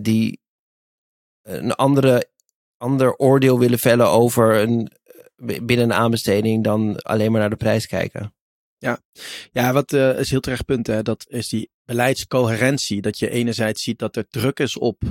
die 0.00 0.40
een 1.42 1.72
andere, 1.72 2.30
ander 2.76 3.16
oordeel 3.16 3.58
willen 3.58 3.78
vellen 3.78 4.08
over 4.08 4.60
een, 4.60 4.90
binnen 5.36 5.84
een 5.84 5.92
aanbesteding 5.92 6.64
dan 6.64 6.96
alleen 6.96 7.30
maar 7.30 7.40
naar 7.40 7.50
de 7.50 7.56
prijs 7.56 7.86
kijken? 7.86 8.34
Ja, 8.78 9.00
ja 9.52 9.72
wat 9.72 9.92
is 9.92 10.30
heel 10.30 10.40
terecht 10.40 10.64
punt. 10.64 10.86
Hè? 10.86 11.02
Dat 11.02 11.24
is 11.28 11.48
die 11.48 11.70
beleidscoherentie. 11.84 13.00
Dat 13.00 13.18
je 13.18 13.30
enerzijds 13.30 13.82
ziet 13.82 13.98
dat 13.98 14.16
er 14.16 14.28
druk 14.28 14.58
is 14.58 14.78
op 14.78 15.02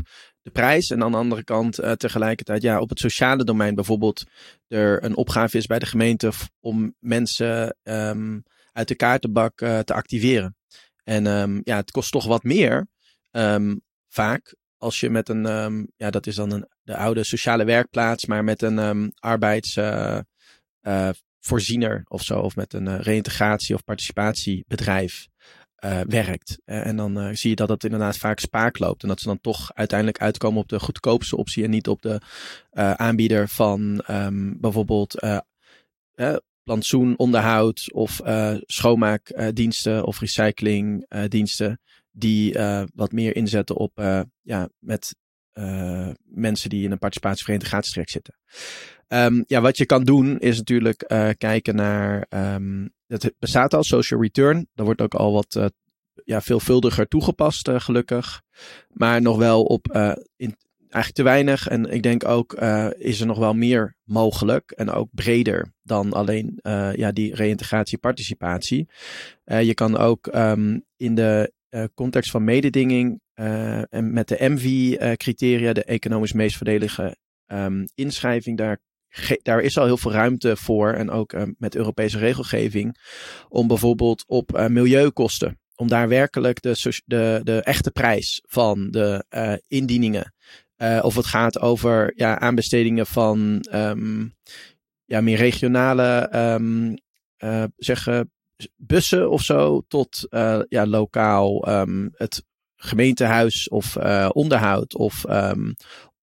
de 0.41 0.51
prijs. 0.51 0.89
En 0.89 1.03
aan 1.03 1.11
de 1.11 1.17
andere 1.17 1.43
kant 1.43 1.79
tegelijkertijd 1.97 2.61
ja, 2.61 2.79
op 2.79 2.89
het 2.89 2.99
sociale 2.99 3.43
domein 3.43 3.75
bijvoorbeeld 3.75 4.23
er 4.67 5.03
een 5.03 5.15
opgave 5.15 5.57
is 5.57 5.65
bij 5.65 5.79
de 5.79 5.85
gemeente 5.85 6.31
om 6.59 6.95
mensen 6.99 7.77
um, 7.83 8.43
uit 8.73 8.87
de 8.87 8.95
kaartenbak 8.95 9.61
uh, 9.61 9.79
te 9.79 9.93
activeren. 9.93 10.55
En 11.03 11.25
um, 11.25 11.61
ja, 11.63 11.75
het 11.75 11.91
kost 11.91 12.11
toch 12.11 12.25
wat 12.25 12.43
meer 12.43 12.87
um, 13.31 13.81
vaak 14.07 14.55
als 14.77 14.99
je 14.99 15.09
met 15.09 15.29
een, 15.29 15.45
um, 15.45 15.87
ja, 15.95 16.09
dat 16.09 16.27
is 16.27 16.35
dan 16.35 16.51
een, 16.51 16.67
de 16.81 16.95
oude 16.95 17.23
sociale 17.23 17.63
werkplaats, 17.63 18.25
maar 18.25 18.43
met 18.43 18.61
een 18.61 19.13
arbeidsvoorziener 19.19 21.91
uh, 21.91 21.97
uh, 21.97 22.03
of 22.07 22.23
zo, 22.23 22.39
of 22.39 22.55
met 22.55 22.73
een 22.73 23.01
reïntegratie- 23.01 23.75
of 23.75 23.83
participatiebedrijf 23.83 25.27
werkt. 26.07 26.59
en 26.65 26.95
dan 26.95 27.37
zie 27.37 27.49
je 27.49 27.55
dat 27.55 27.69
het 27.69 27.83
inderdaad 27.83 28.17
vaak 28.17 28.39
spaak 28.39 28.79
loopt. 28.79 29.01
En 29.01 29.07
dat 29.07 29.19
ze 29.19 29.27
dan 29.27 29.41
toch 29.41 29.73
uiteindelijk 29.73 30.21
uitkomen 30.21 30.61
op 30.61 30.69
de 30.69 30.79
goedkoopste 30.79 31.37
optie 31.37 31.63
en 31.63 31.69
niet 31.69 31.87
op 31.87 32.01
de 32.01 32.21
aanbieder 32.95 33.47
van 33.47 34.03
bijvoorbeeld 34.59 35.15
plantsoenonderhoud 36.69 37.93
of 37.93 38.21
uh, 38.25 38.55
schoonmaakdiensten 38.65 40.05
of 40.05 40.19
recyclingdiensten. 40.19 41.79
die 42.11 42.57
uh, 42.57 42.83
wat 42.95 43.11
meer 43.11 43.35
inzetten 43.35 43.75
op 43.75 43.99
uh, 43.99 44.21
ja, 44.41 44.69
met 44.79 45.15
mensen 46.23 46.69
die 46.69 46.83
in 46.83 46.91
een 46.91 46.99
participatieverenigingstraject 46.99 48.11
zitten. 48.11 48.37
Um, 49.07 49.43
ja, 49.47 49.61
wat 49.61 49.77
je 49.77 49.85
kan 49.85 50.03
doen 50.03 50.39
is 50.39 50.57
natuurlijk 50.57 51.03
kijken 51.37 51.75
naar. 51.75 52.25
Um, 52.29 52.93
het 53.07 53.33
bestaat 53.39 53.73
al, 53.73 53.83
social 53.83 54.21
return. 54.21 54.67
Daar 54.73 54.85
wordt 54.85 55.01
ook 55.01 55.13
al 55.13 55.33
wat 55.33 55.71
ja, 56.23 56.41
veelvuldiger 56.41 57.07
toegepast, 57.07 57.69
gelukkig. 57.71 58.41
Maar 58.89 59.21
nog 59.21 59.37
wel 59.37 59.63
op 59.63 60.15
eigenlijk 60.89 61.13
te 61.13 61.23
weinig. 61.23 61.67
En 61.67 61.85
ik 61.85 62.03
denk 62.03 62.25
ook 62.25 62.61
uh, 62.61 62.87
is 62.97 63.19
er 63.19 63.25
nog 63.25 63.37
wel 63.37 63.53
meer 63.53 63.95
mogelijk. 64.03 64.71
En 64.71 64.89
ook 64.89 65.09
breder 65.11 65.73
dan 65.81 66.13
alleen 66.13 66.59
uh, 66.61 66.95
ja, 66.95 67.11
die 67.11 67.35
reïntegratie-participatie. 67.35 68.89
Uh, 69.45 69.61
je 69.61 69.73
kan 69.73 69.97
ook 69.97 70.35
um, 70.35 70.85
in 70.97 71.15
de 71.15 71.53
context 71.93 72.31
van 72.31 72.43
mededinging 72.43 73.21
en 73.89 74.13
met 74.13 74.27
de 74.27 74.37
MV-criteria, 74.39 75.73
de 75.73 75.83
economisch 75.83 76.33
meest 76.33 76.57
voordelige 76.57 77.17
um, 77.47 77.85
inschrijving, 77.95 78.57
daar 78.57 78.81
daar 79.41 79.61
is 79.61 79.77
al 79.77 79.85
heel 79.85 79.97
veel 79.97 80.11
ruimte 80.11 80.57
voor. 80.57 80.93
En 80.93 81.09
ook 81.09 81.33
uh, 81.33 81.43
met 81.57 81.75
Europese 81.75 82.17
regelgeving. 82.17 82.97
Om 83.47 83.67
bijvoorbeeld 83.67 84.23
op 84.27 84.67
milieukosten. 84.67 85.59
Om 85.75 85.87
daar 85.87 86.07
werkelijk 86.07 86.61
de, 86.61 87.01
de, 87.05 87.41
de 87.43 87.61
echte 87.61 87.91
prijs 87.91 88.43
van 88.45 88.91
de 88.91 89.25
uh, 89.29 89.53
indieningen 89.67 90.33
uh, 90.81 90.99
of 91.01 91.15
het 91.15 91.25
gaat 91.25 91.59
over 91.59 92.13
ja, 92.15 92.39
aanbestedingen 92.39 93.05
van 93.05 93.65
um, 93.73 94.35
ja, 95.05 95.21
meer 95.21 95.37
regionale 95.37 96.29
um, 96.35 96.93
uh, 97.39 97.63
zeggen, 97.77 98.31
bussen 98.75 99.29
of 99.29 99.41
zo. 99.41 99.81
Tot 99.87 100.27
ja, 100.69 100.87
lokaal 100.87 101.69
um, 101.69 102.09
het 102.13 102.43
gemeentehuis 102.75 103.69
of 103.69 103.97
onderhoud 104.33 104.95
of 104.95 105.25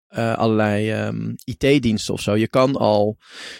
allerlei 0.09 1.11
IT-diensten 1.45 2.15
of 2.15 2.21
zo. 2.21 2.37
Je 2.37 2.49
kan 2.49 2.77
al 2.77 3.17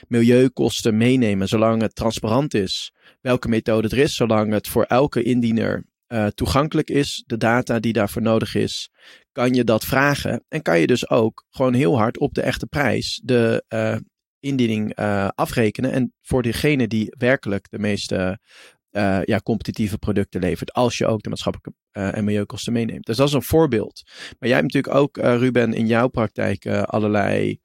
milieukosten 0.09 0.97
meenemen 0.97 1.49
zolang 1.49 1.83
het 1.83 1.95
transparant 1.95 2.55
is 2.55 2.93
welke 3.21 3.49
methode 3.49 3.89
er 3.89 3.99
is, 3.99 4.15
zolang 4.15 4.53
het 4.53 4.69
voor 4.69 4.85
elke 4.85 5.23
indiener 5.23 5.85
uh, 6.13 6.27
toegankelijk 6.27 6.91
is, 6.91 7.23
de 7.27 7.37
data 7.37 7.79
die 7.79 7.93
daarvoor 7.93 8.23
nodig 8.23 8.55
is, 8.55 8.91
kan 9.33 9.55
je 9.55 9.65
dat 9.65 9.85
vragen. 9.85 10.45
En 10.49 10.63
kan 10.63 10.81
je 10.81 10.87
dus 10.87 11.11
ook 11.11 11.45
gewoon 11.51 11.75
heel 11.75 11.99
hard 11.99 12.19
op 12.19 12.35
de 12.35 12.43
echte 12.43 12.67
prijs 12.67 13.21
de 13.25 13.65
uh, 13.69 13.97
indiening 14.41 14.99
uh, 14.99 15.29
afrekenen. 15.35 15.93
En 15.93 16.15
voor 16.21 16.43
degene 16.43 16.89
die 16.89 17.15
werkelijk 17.19 17.71
de 17.71 17.79
meeste 17.79 18.39
ja, 19.25 19.41
competitieve 19.43 19.99
producten 19.99 20.41
levert, 20.41 20.73
als 20.73 20.99
je 20.99 21.07
ook 21.07 21.23
de 21.23 21.29
maatschappelijke 21.29 21.79
en 21.93 22.25
milieukosten 22.25 22.73
meeneemt. 22.73 23.07
Dus 23.07 23.17
dat 23.17 23.29
is 23.29 23.35
een 23.35 23.43
voorbeeld. 23.43 24.03
Maar 24.39 24.49
jij 24.49 24.59
hebt 24.59 24.73
natuurlijk 24.73 24.95
ook, 24.95 25.17
Ruben, 25.17 25.73
in 25.73 25.87
jouw 25.87 26.09
praktijk 26.09 26.67
allerlei 26.67 27.61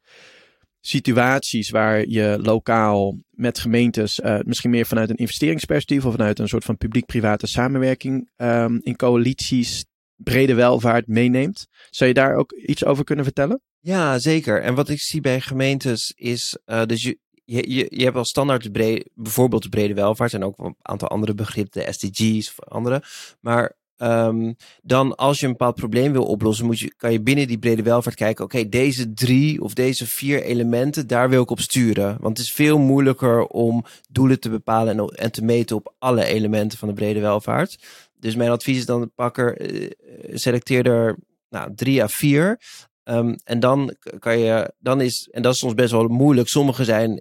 situaties 0.88 1.70
waar 1.70 2.08
je 2.08 2.38
lokaal 2.42 3.18
met 3.30 3.60
gemeentes, 3.60 4.20
uh, 4.20 4.40
misschien 4.46 4.70
meer 4.70 4.86
vanuit 4.86 5.10
een 5.10 5.16
investeringsperspectief 5.16 6.06
of 6.06 6.12
vanuit 6.12 6.40
een 6.40 6.48
soort 6.48 6.64
van 6.64 6.78
publiek-private 6.78 7.48
samenwerking 7.48 8.30
um, 8.38 8.80
in 8.84 8.96
coalities 8.96 9.86
brede 10.16 10.54
welvaart 10.54 11.08
meeneemt. 11.08 11.68
Zou 11.90 12.10
je 12.10 12.16
daar 12.16 12.36
ook 12.36 12.52
iets 12.52 12.86
over 12.86 13.04
kunnen 13.04 13.26
vertellen? 13.26 13.62
Ja, 13.80 14.20
zeker. 14.20 14.62
En 14.62 14.76
wat 14.76 14.90
ik 14.90 15.02
zie 15.02 15.22
bij 15.22 15.42
gemeentes 15.42 16.14
is, 16.16 16.58
uh, 16.66 16.86
dus 16.86 17.04
je, 17.04 17.18
je, 17.46 17.88
je 17.90 18.04
hebt 18.04 18.16
al 18.16 18.26
standaard 18.26 18.64
de 18.64 18.72
brede, 18.72 19.10
bijvoorbeeld 19.14 19.64
de 19.64 19.70
brede 19.70 19.94
welvaart 19.94 20.34
en 20.34 20.44
ook 20.44 20.58
een 20.58 20.76
aantal 20.82 21.08
andere 21.08 21.34
begrippen, 21.34 21.82
de 21.82 21.92
SDG's 21.92 22.50
of 22.50 22.70
andere. 22.70 23.04
Maar 23.40 23.77
ehm, 23.98 24.54
dan 24.82 25.16
als 25.16 25.40
je 25.40 25.46
een 25.46 25.52
bepaald 25.52 25.76
probleem 25.76 26.12
wil 26.12 26.26
oplossen, 26.26 26.66
moet 26.66 26.80
je, 26.80 26.94
kan 26.98 27.12
je 27.12 27.22
binnen 27.22 27.48
die 27.48 27.58
brede 27.58 27.84
welvaart 27.84 28.16
kijken, 28.16 28.46
oké, 28.46 28.70
deze 28.70 29.14
drie 29.14 29.62
of 29.62 29.74
deze 29.74 30.08
vier 30.08 30.44
elementen, 30.44 31.08
daar 31.08 31.30
wil 31.30 31.42
ik 31.42 31.50
op 31.50 31.60
sturen. 31.60 32.18
Want 32.20 32.38
het 32.38 32.48
is 32.48 32.54
veel 32.54 32.78
moeilijker 32.78 33.46
om 33.46 33.86
doelen 34.10 34.40
te 34.40 34.50
bepalen 34.50 35.00
en, 35.00 35.08
en 35.08 35.32
te 35.32 35.44
meten 35.44 35.76
op 35.76 35.94
alle 36.00 36.26
elementen 36.26 36.78
van 36.78 36.88
de 36.88 36.94
brede 36.94 37.20
welvaart. 37.20 37.78
Dus 38.20 38.36
mijn 38.36 38.50
advies 38.50 38.78
is 38.78 38.86
dan 38.86 39.12
pak 39.16 39.38
er, 39.38 39.58
eh, 39.58 39.90
selecteer 40.34 40.86
er 40.86 41.18
nou, 41.50 41.76
drie 41.76 42.04
à 42.04 42.08
vier. 42.08 42.60
Ehm, 43.04 43.36
en 43.44 43.60
dan 43.60 43.96
kan 44.20 44.40
je, 44.40 44.74
dan 44.80 45.02
is, 45.02 45.30
en 45.32 45.42
dat 45.42 45.54
is 45.54 45.60
soms 45.60 45.74
best 45.74 45.92
wel 45.92 46.08
moeilijk. 46.08 46.48
Sommige 46.48 46.84
zijn 46.84 47.20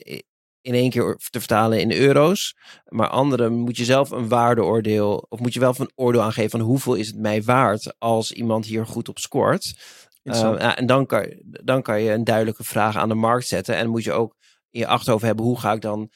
in 0.67 0.75
één 0.75 0.91
keer 0.91 1.17
te 1.31 1.39
vertalen 1.39 1.81
in 1.81 1.93
euro's. 1.93 2.57
Maar 2.89 3.09
andere 3.09 3.49
moet 3.49 3.77
je 3.77 3.85
zelf 3.85 4.11
een 4.11 4.29
waardeoordeel, 4.29 5.27
of 5.29 5.41
moet 5.41 5.55
je 5.55 5.61
wel 5.61 5.75
een 5.79 5.93
oordeel 5.95 6.23
aangeven 6.23 6.51
van 6.51 6.61
hoeveel 6.61 6.95
is 6.95 7.07
het 7.07 7.19
mij 7.19 7.43
waard 7.43 7.95
als 7.99 8.33
iemand 8.33 8.67
hier 8.67 8.87
goed 8.87 9.09
op 9.09 9.19
scoort. 9.19 9.75
Uh, 10.23 10.79
en 10.79 10.87
dan 10.87 11.07
kan, 11.07 11.35
dan 11.45 11.83
kan 11.83 12.03
je 12.03 12.13
een 12.13 12.25
duidelijke 12.25 12.65
vraag 12.65 12.97
aan 12.97 13.09
de 13.09 13.15
markt 13.15 13.47
zetten. 13.47 13.77
En 13.77 13.89
moet 13.89 14.05
je 14.05 14.13
ook 14.13 14.35
in 14.71 14.81
je 14.81 14.87
achterhoofd 14.87 15.25
hebben, 15.25 15.45
hoe 15.45 15.61
ga 15.61 15.73
ik 15.73 15.81
dan 15.81 16.11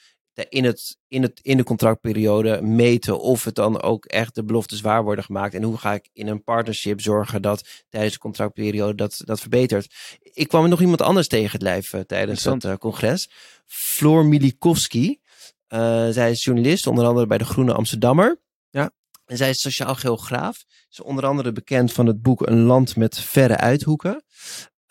in, 0.49 0.65
het, 0.65 0.99
in, 1.09 1.23
het, 1.23 1.41
in 1.43 1.57
de 1.57 1.65
contractperiode 1.65 2.63
meten 2.63 3.21
of 3.21 3.45
het 3.45 3.55
dan 3.55 3.83
ook 3.83 4.05
echt 4.05 4.35
de 4.35 4.45
beloftes 4.45 4.81
waar 4.81 5.03
worden 5.03 5.25
gemaakt. 5.25 5.55
En 5.55 5.63
hoe 5.63 5.79
ga 5.79 5.95
ik 5.95 6.09
in 6.13 6.27
een 6.27 6.45
partnership 6.45 7.01
zorgen 7.01 7.43
dat 7.43 7.69
tijdens 7.89 8.13
de 8.13 8.19
contractperiode 8.19 8.95
dat, 8.95 9.23
dat 9.25 9.41
verbetert. 9.41 9.95
Ik 10.23 10.49
kwam 10.49 10.69
nog 10.69 10.81
iemand 10.81 11.03
anders 11.03 11.29
tegen 11.29 11.53
het 11.53 11.63
lijf 11.63 11.93
uh, 11.93 12.01
tijdens 12.01 12.45
het 12.45 12.65
uh, 12.65 12.75
congres. 12.75 13.31
Floor 13.67 14.27
Milikowski. 14.27 15.21
Uh, 15.69 16.09
zij 16.09 16.31
is 16.31 16.45
journalist, 16.45 16.87
onder 16.87 17.05
andere 17.05 17.27
bij 17.27 17.39
de 17.39 17.45
Groene 17.45 17.73
Amsterdammer. 17.73 18.41
Ja. 18.71 18.91
En 19.27 19.37
zij 19.37 19.51
is 19.51 19.61
sociaal 19.61 19.95
geograaf. 19.95 20.57
Ze 20.57 20.87
is 20.91 21.01
onder 21.01 21.27
andere 21.27 21.53
bekend 21.53 21.93
van 21.93 22.07
het 22.07 22.23
boek 22.23 22.47
Een 22.47 22.63
land 22.63 22.97
met 22.97 23.21
verre 23.21 23.57
uithoeken. 23.57 24.25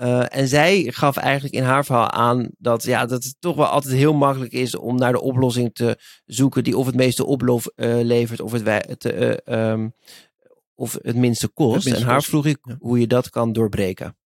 Uh, 0.01 0.25
en 0.29 0.47
zij 0.47 0.87
gaf 0.89 1.17
eigenlijk 1.17 1.55
in 1.55 1.63
haar 1.63 1.85
verhaal 1.85 2.11
aan 2.11 2.49
dat, 2.57 2.83
ja, 2.83 3.05
dat 3.05 3.23
het 3.23 3.35
toch 3.39 3.55
wel 3.55 3.65
altijd 3.65 3.93
heel 3.93 4.13
makkelijk 4.13 4.51
is 4.51 4.75
om 4.75 4.95
naar 4.95 5.11
de 5.11 5.21
oplossing 5.21 5.73
te 5.73 5.97
zoeken 6.25 6.63
die 6.63 6.77
of 6.77 6.85
het 6.85 6.95
meeste 6.95 7.25
oplevert 7.25 8.39
uh, 8.39 8.45
of 8.45 8.51
het, 8.51 8.65
het, 8.65 9.05
uh, 9.05 9.69
um, 9.71 9.93
of 10.75 10.97
het 11.01 11.15
minste 11.15 11.47
kost. 11.47 11.75
Het 11.75 11.83
minste 11.83 12.01
en 12.01 12.07
haar 12.07 12.15
kost. 12.15 12.29
vroeg 12.29 12.45
ik 12.45 12.57
hoe 12.79 12.99
je 12.99 13.07
dat 13.07 13.29
kan 13.29 13.53
doorbreken. 13.53 14.17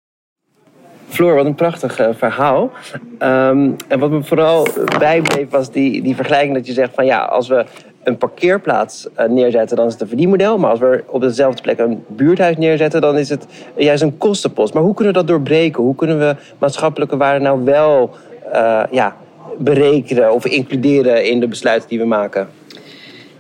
Floor, 1.09 1.35
wat 1.35 1.47
een 1.47 1.55
prachtig 1.55 2.01
uh, 2.01 2.09
verhaal. 2.15 2.71
Um, 3.19 3.77
en 3.89 3.99
wat 3.99 4.11
me 4.11 4.25
vooral 4.25 4.67
bijbleef 4.99 5.51
was 5.51 5.71
die, 5.71 6.03
die 6.03 6.17
vergelijking 6.17 6.55
dat 6.55 6.67
je 6.67 6.73
zegt 6.73 6.95
van 6.95 7.07
ja, 7.07 7.25
als 7.25 7.49
we 7.49 7.65
een 8.03 8.17
parkeerplaats 8.17 9.09
uh, 9.19 9.27
neerzetten, 9.27 9.77
dan 9.77 9.87
is 9.87 9.93
het 9.93 10.03
een 10.03 10.09
verdienmodel. 10.09 10.59
Maar 10.59 10.71
als 10.71 10.81
we 10.81 11.05
op 11.07 11.21
dezelfde 11.21 11.63
plek 11.63 11.79
een 11.79 12.05
buurthuis 12.07 12.57
neerzetten, 12.57 13.01
dan 13.01 13.19
is 13.19 13.29
het 13.29 13.47
juist 13.77 14.03
een 14.03 14.19
kostenpost. 14.19 14.75
Maar 14.75 14.83
hoe 14.83 14.95
kunnen 14.95 15.13
we 15.13 15.19
dat 15.19 15.29
doorbreken? 15.29 15.83
Hoe 15.83 15.95
kunnen 15.95 16.19
we 16.19 16.37
maatschappelijke 16.59 17.17
waarde 17.17 17.45
nou 17.45 17.65
wel 17.65 18.11
uh, 18.53 18.83
ja, 18.91 19.17
berekenen 19.59 20.33
of 20.33 20.47
includeren 20.47 21.29
in 21.29 21.41
de 21.41 21.49
besluiten 21.49 21.89
die 21.89 21.99
we 21.99 22.05
maken? 22.05 22.49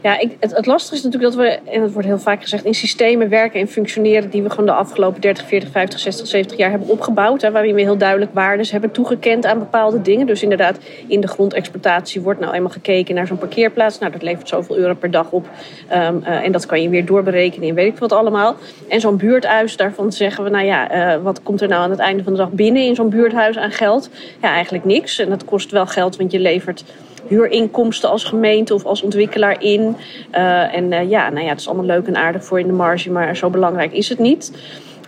Ja, 0.02 0.18
ik, 0.18 0.36
het, 0.40 0.56
het, 0.56 0.66
lastige 0.66 0.94
is 0.94 1.02
natuurlijk 1.02 1.34
dat 1.34 1.44
we, 1.44 1.70
en 1.70 1.82
het 1.82 1.92
wordt 1.92 2.08
heel 2.08 2.18
vaak 2.18 2.42
gezegd, 2.42 2.64
in 2.64 2.74
systemen 2.74 3.28
werken 3.28 3.60
en 3.60 3.68
functioneren 3.68 4.30
die 4.30 4.42
we 4.42 4.50
gewoon 4.50 4.66
de 4.66 4.72
afgelopen 4.72 5.20
30, 5.20 5.46
40, 5.46 5.70
50, 5.70 6.00
60, 6.00 6.26
70 6.26 6.58
jaar 6.58 6.70
hebben 6.70 6.88
opgebouwd. 6.88 7.42
Hè, 7.42 7.50
waarin 7.50 7.74
we 7.74 7.80
heel 7.80 7.96
duidelijk 7.96 8.34
waardes 8.34 8.70
hebben 8.70 8.90
toegekend 8.90 9.46
aan 9.46 9.58
bepaalde 9.58 10.02
dingen. 10.02 10.26
Dus 10.26 10.42
inderdaad, 10.42 10.78
in 11.06 11.20
de 11.20 11.28
grondexploitatie 11.28 12.20
wordt 12.20 12.40
nou 12.40 12.54
eenmaal 12.54 12.70
gekeken 12.70 13.14
naar 13.14 13.26
zo'n 13.26 13.38
parkeerplaats. 13.38 13.98
Nou, 13.98 14.12
dat 14.12 14.22
levert 14.22 14.48
zoveel 14.48 14.76
euro 14.76 14.94
per 14.94 15.10
dag 15.10 15.30
op. 15.30 15.48
Um, 15.92 16.22
uh, 16.26 16.44
en 16.44 16.52
dat 16.52 16.66
kan 16.66 16.82
je 16.82 16.88
weer 16.88 17.06
doorberekenen 17.06 17.68
in 17.68 17.74
weet 17.74 17.92
ik 17.92 17.98
wat 17.98 18.12
allemaal. 18.12 18.56
En 18.88 19.00
zo'n 19.00 19.16
buurthuis, 19.16 19.76
daarvan 19.76 20.12
zeggen 20.12 20.44
we, 20.44 20.50
nou 20.50 20.64
ja, 20.64 21.14
uh, 21.16 21.22
wat 21.22 21.42
komt 21.42 21.60
er 21.60 21.68
nou 21.68 21.82
aan 21.82 21.90
het 21.90 21.98
einde 21.98 22.22
van 22.22 22.32
de 22.32 22.38
dag 22.38 22.50
binnen 22.50 22.82
in 22.82 22.94
zo'n 22.94 23.10
buurthuis 23.10 23.58
aan 23.58 23.70
geld? 23.70 24.10
Ja, 24.42 24.48
eigenlijk 24.48 24.84
niks. 24.84 25.18
En 25.18 25.28
dat 25.28 25.44
kost 25.44 25.70
wel 25.70 25.86
geld, 25.86 26.16
want 26.16 26.32
je 26.32 26.38
levert 26.38 26.84
huurinkomsten 27.28 28.10
als 28.10 28.24
gemeente 28.24 28.74
of 28.74 28.84
als 28.84 29.02
ontwikkelaar 29.02 29.62
in. 29.62 29.96
Uh, 30.34 30.74
en 30.74 30.92
uh, 30.92 31.10
ja, 31.10 31.30
nou 31.30 31.44
ja, 31.44 31.50
het 31.50 31.60
is 31.60 31.68
allemaal 31.68 31.86
leuk 31.86 32.06
en 32.06 32.16
aardig 32.16 32.44
voor 32.44 32.60
in 32.60 32.66
de 32.66 32.72
marge, 32.72 33.10
maar 33.10 33.36
zo 33.36 33.50
belangrijk 33.50 33.92
is 33.92 34.08
het 34.08 34.18
niet. 34.18 34.52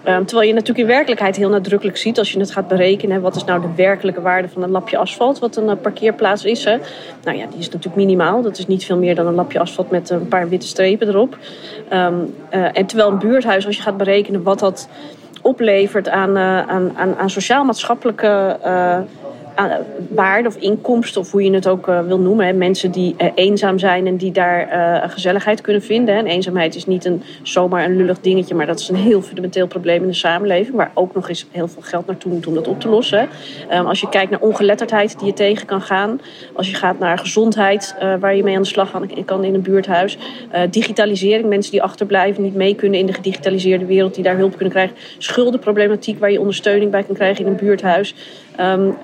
Um, 0.09 0.27
terwijl 0.27 0.49
je 0.49 0.55
natuurlijk 0.55 0.89
in 0.89 0.95
werkelijkheid 0.95 1.37
heel 1.37 1.49
nadrukkelijk 1.49 1.97
ziet 1.97 2.19
als 2.19 2.33
je 2.33 2.39
het 2.39 2.51
gaat 2.51 2.69
berekenen. 2.69 3.21
Wat 3.21 3.37
is 3.37 3.45
nou 3.45 3.61
de 3.61 3.75
werkelijke 3.77 4.21
waarde 4.21 4.49
van 4.49 4.63
een 4.63 4.71
lapje 4.71 4.97
asfalt, 4.97 5.39
wat 5.39 5.57
een 5.57 5.65
uh, 5.65 5.73
parkeerplaats 5.83 6.45
is. 6.45 6.65
Hè? 6.65 6.77
Nou 7.23 7.37
ja, 7.39 7.47
die 7.47 7.59
is 7.59 7.67
natuurlijk 7.69 7.97
minimaal. 7.97 8.43
Dat 8.43 8.59
is 8.59 8.67
niet 8.67 8.85
veel 8.85 8.97
meer 8.97 9.15
dan 9.15 9.27
een 9.27 9.35
lapje 9.35 9.59
asfalt 9.59 9.91
met 9.91 10.11
een 10.11 10.29
paar 10.29 10.49
witte 10.49 10.67
strepen 10.67 11.09
erop. 11.09 11.39
Um, 11.93 12.35
en 12.51 12.87
terwijl 12.87 13.11
een 13.11 13.19
buurthuis, 13.19 13.67
als 13.67 13.77
je 13.77 13.83
gaat 13.83 13.97
berekenen 13.97 14.43
wat 14.43 14.59
dat 14.59 14.89
oplevert 15.43 16.09
aan, 16.09 16.39
aan, 16.39 16.93
aan, 16.97 17.17
aan 17.17 17.31
sociaal-maatschappelijke 17.31 18.59
waarde 20.09 20.49
of 20.49 20.57
inkomsten, 20.57 21.21
of 21.21 21.31
hoe 21.31 21.45
je 21.45 21.51
het 21.51 21.69
ook 21.69 21.89
uh, 21.89 22.01
wil 22.01 22.19
noemen. 22.19 22.59
Mensen 22.59 22.91
die 22.91 23.15
uh, 23.19 23.29
eenzaam 23.35 23.79
zijn 23.79 24.07
en 24.07 24.17
die 24.17 24.33
daar 24.33 24.69
gezelligheid 25.11 25.61
kunnen 25.61 25.83
vinden. 25.83 26.17
En 26.17 26.27
eenzaamheid 26.27 26.75
is 26.75 26.87
niet 26.87 27.05
een, 27.05 27.23
zomaar 27.43 27.85
een 27.85 27.97
lullig 27.97 28.21
dingetje, 28.21 28.55
maar 28.55 28.67
dat 28.67 28.81
is 28.81 28.89
een 28.89 28.97
heel 28.97 29.23
fundamenteel 29.23 29.67
probleem 29.67 30.03
in 30.03 30.09
de 30.09 30.15
samenleving. 30.15 30.77
Waar 30.77 30.91
ook 30.95 31.15
nog 31.15 31.29
eens 31.29 31.47
heel 31.51 31.69
veel 31.69 31.83
geld 31.83 32.07
naartoe 32.07 32.33
moet 32.33 32.47
om 32.47 32.55
dat 32.55 32.69
op 32.69 32.81
te 32.81 32.89
lossen. 32.89 33.29
Um, 33.73 33.87
als 33.87 34.01
je 34.01 34.09
kijkt 34.09 34.31
naar 34.31 34.41
ongeletterdheid 34.41 35.19
die 35.19 35.27
je 35.27 35.33
tegen 35.33 35.67
kan 35.67 35.81
gaan. 35.81 36.21
Als 36.53 36.71
je 36.71 36.77
gaat 36.77 36.99
naar 36.99 37.19
gezondheid, 37.19 37.97
waar 38.21 38.37
je 38.37 38.43
mee 38.43 38.57
aan 38.57 38.63
de 38.63 38.69
slag 38.69 39.01
kan 39.25 39.45
in 39.45 39.55
een 39.55 39.63
buurthuis. 39.63 40.19
digitalisering, 40.71 41.49
mensen 41.49 41.73
die 41.73 41.83
achterblijven, 41.83 42.43
niet 42.43 42.55
mee 42.55 42.75
kunnen 42.75 42.99
in 42.99 43.07
de 43.07 43.13
gedigitaliseerde 43.13 43.85
wereld, 43.85 44.15
die 44.15 44.25
daar 44.25 44.37
hulp 44.37 44.53
kunnen 44.53 44.71
krijgen. 44.71 44.97
Schuldenproblematiek, 45.19 46.19
waar 46.19 46.31
je 46.31 46.41
ondersteuning 46.41 46.91
bij 46.91 47.03
kan 47.03 47.15
krijgen 47.15 47.45
in 47.45 47.51
een 47.51 47.57
buurthuis. 47.57 48.15
Um, 48.61 48.97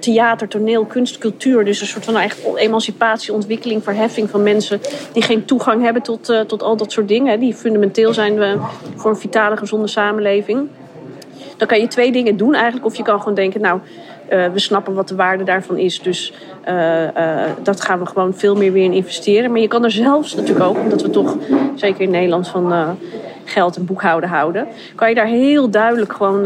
theater, 0.00 0.48
toneel, 0.48 0.84
kunst, 0.84 1.18
cultuur. 1.18 1.64
Dus 1.64 1.80
een 1.80 1.86
soort 1.86 2.04
van 2.04 2.18
echt 2.18 2.46
emancipatie, 2.54 3.32
ontwikkeling, 3.32 3.82
verheffing 3.82 4.30
van 4.30 4.42
mensen 4.42 4.80
die 5.12 5.22
geen 5.22 5.44
toegang 5.44 5.82
hebben 5.82 6.02
tot, 6.02 6.30
uh, 6.30 6.40
tot 6.40 6.62
al 6.62 6.76
dat 6.76 6.92
soort 6.92 7.08
dingen. 7.08 7.40
Die 7.40 7.54
fundamenteel 7.54 8.12
zijn 8.12 8.34
we 8.34 8.58
voor 8.94 9.10
een 9.10 9.16
vitale, 9.16 9.56
gezonde 9.56 9.86
samenleving. 9.86 10.68
Dan 11.56 11.68
kan 11.68 11.80
je 11.80 11.88
twee 11.88 12.12
dingen 12.12 12.36
doen 12.36 12.54
eigenlijk. 12.54 12.86
Of 12.86 12.96
je 12.96 13.02
kan 13.02 13.18
gewoon 13.18 13.34
denken, 13.34 13.60
nou, 13.60 13.80
uh, 14.30 14.46
we 14.46 14.58
snappen 14.58 14.94
wat 14.94 15.08
de 15.08 15.14
waarde 15.14 15.44
daarvan 15.44 15.78
is. 15.78 16.02
Dus 16.02 16.32
dat 17.62 17.80
gaan 17.80 17.98
we 17.98 18.06
gewoon 18.06 18.34
veel 18.34 18.54
meer 18.54 18.72
weer 18.72 18.84
in 18.84 18.92
investeren. 18.92 19.50
Maar 19.50 19.60
je 19.60 19.68
kan 19.68 19.84
er 19.84 19.90
zelfs 19.90 20.34
natuurlijk 20.34 20.64
ook, 20.64 20.78
omdat 20.78 21.02
we 21.02 21.10
toch, 21.10 21.36
zeker 21.74 22.00
in 22.00 22.10
Nederland, 22.10 22.48
van 22.48 22.96
geld 23.44 23.76
en 23.76 23.84
boekhouden 23.84 24.28
houden, 24.28 24.66
kan 24.94 25.08
je 25.08 25.14
daar 25.14 25.26
heel 25.26 25.70
duidelijk 25.70 26.12
gewoon 26.12 26.42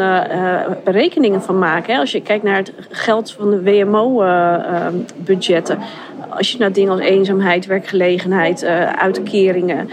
berekeningen 0.85 1.43
van 1.43 1.59
maken. 1.59 1.95
Hè? 1.95 2.01
Als 2.01 2.13
je 2.13 2.23
kijkt 2.23 2.45
naar 2.45 2.57
het 2.57 2.73
geld 2.91 3.33
van 3.33 3.51
de 3.51 3.63
WMO-budgetten. 3.63 5.79
Uh, 5.79 5.85
als 6.37 6.53
je 6.53 6.59
naar 6.59 6.73
dingen 6.73 6.93
als 6.93 7.01
eenzaamheid, 7.01 7.67
werkgelegenheid, 7.67 8.65
uitkeringen, 8.99 9.89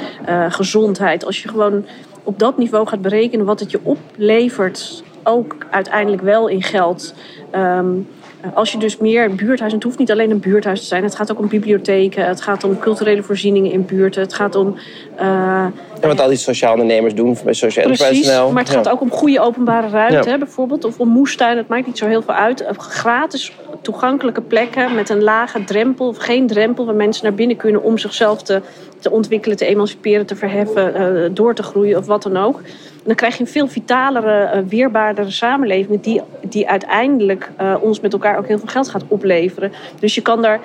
gezondheid. 0.49 1.25
Als 1.25 1.41
je 1.41 1.49
gewoon 1.49 1.85
op 2.23 2.39
dat 2.39 2.57
niveau 2.57 2.87
gaat 2.87 3.01
berekenen 3.01 3.45
wat 3.45 3.59
het 3.59 3.71
je 3.71 3.79
oplevert, 3.83 5.03
ook 5.23 5.55
uiteindelijk 5.69 6.21
wel 6.21 6.47
in 6.47 6.63
geld. 6.63 7.13
Um, 7.55 8.07
als 8.53 8.71
je 8.71 8.77
dus 8.77 8.97
meer 8.97 9.35
buurthuis, 9.35 9.71
en 9.71 9.77
het 9.77 9.83
hoeft 9.83 9.97
niet 9.97 10.11
alleen 10.11 10.31
een 10.31 10.39
buurthuis 10.39 10.79
te 10.79 10.85
zijn, 10.85 11.03
het 11.03 11.15
gaat 11.15 11.31
ook 11.31 11.39
om 11.39 11.47
bibliotheken, 11.47 12.25
het 12.25 12.41
gaat 12.41 12.63
om 12.63 12.79
culturele 12.79 13.23
voorzieningen 13.23 13.71
in 13.71 13.85
buurten, 13.85 14.21
het 14.21 14.33
gaat 14.33 14.55
om. 14.55 14.77
Uh, 15.19 15.65
en 16.01 16.07
wat 16.07 16.19
al 16.19 16.27
die 16.27 16.37
sociaal 16.37 16.71
ondernemers 16.71 17.13
doen 17.15 17.37
bij 17.43 17.53
Social 17.53 17.85
Precies, 17.85 18.27
maar 18.27 18.63
het 18.63 18.69
gaat 18.69 18.89
ook 18.89 19.01
om 19.01 19.11
goede 19.11 19.39
openbare 19.39 19.87
ruimte, 19.87 20.29
ja. 20.29 20.37
bijvoorbeeld, 20.37 20.85
of 20.85 20.99
om 20.99 21.07
moestuinen, 21.07 21.57
het 21.57 21.67
maakt 21.67 21.85
niet 21.85 21.97
zo 21.97 22.07
heel 22.07 22.21
veel 22.21 22.33
uit. 22.33 22.65
Gratis 22.77 23.51
toegankelijke 23.85 24.41
plekken 24.41 24.95
met 24.95 25.09
een 25.09 25.23
lage 25.23 25.63
drempel 25.63 26.07
of 26.07 26.17
geen 26.17 26.47
drempel 26.47 26.85
waar 26.85 26.95
mensen 26.95 27.23
naar 27.23 27.33
binnen 27.33 27.57
kunnen 27.57 27.83
om 27.83 27.97
zichzelf 27.97 28.43
te, 28.43 28.61
te 28.99 29.11
ontwikkelen, 29.11 29.57
te 29.57 29.65
emanciperen, 29.65 30.25
te 30.25 30.35
verheffen, 30.35 31.01
uh, 31.01 31.29
door 31.33 31.55
te 31.55 31.63
groeien 31.63 31.97
of 31.97 32.05
wat 32.05 32.23
dan 32.23 32.37
ook 32.37 32.61
dan 33.05 33.15
krijg 33.15 33.37
je 33.37 33.43
een 33.43 33.49
veel 33.49 33.67
vitalere, 33.67 34.63
weerbaardere 34.67 35.31
samenleving 35.31 36.01
die, 36.01 36.21
die 36.41 36.69
uiteindelijk 36.69 37.51
uh, 37.61 37.75
ons 37.81 37.99
met 37.99 38.13
elkaar 38.13 38.37
ook 38.37 38.47
heel 38.47 38.57
veel 38.57 38.67
geld 38.67 38.89
gaat 38.89 39.03
opleveren. 39.07 39.71
Dus 39.99 40.15
je 40.15 40.21
kan 40.21 40.41
daar, 40.41 40.59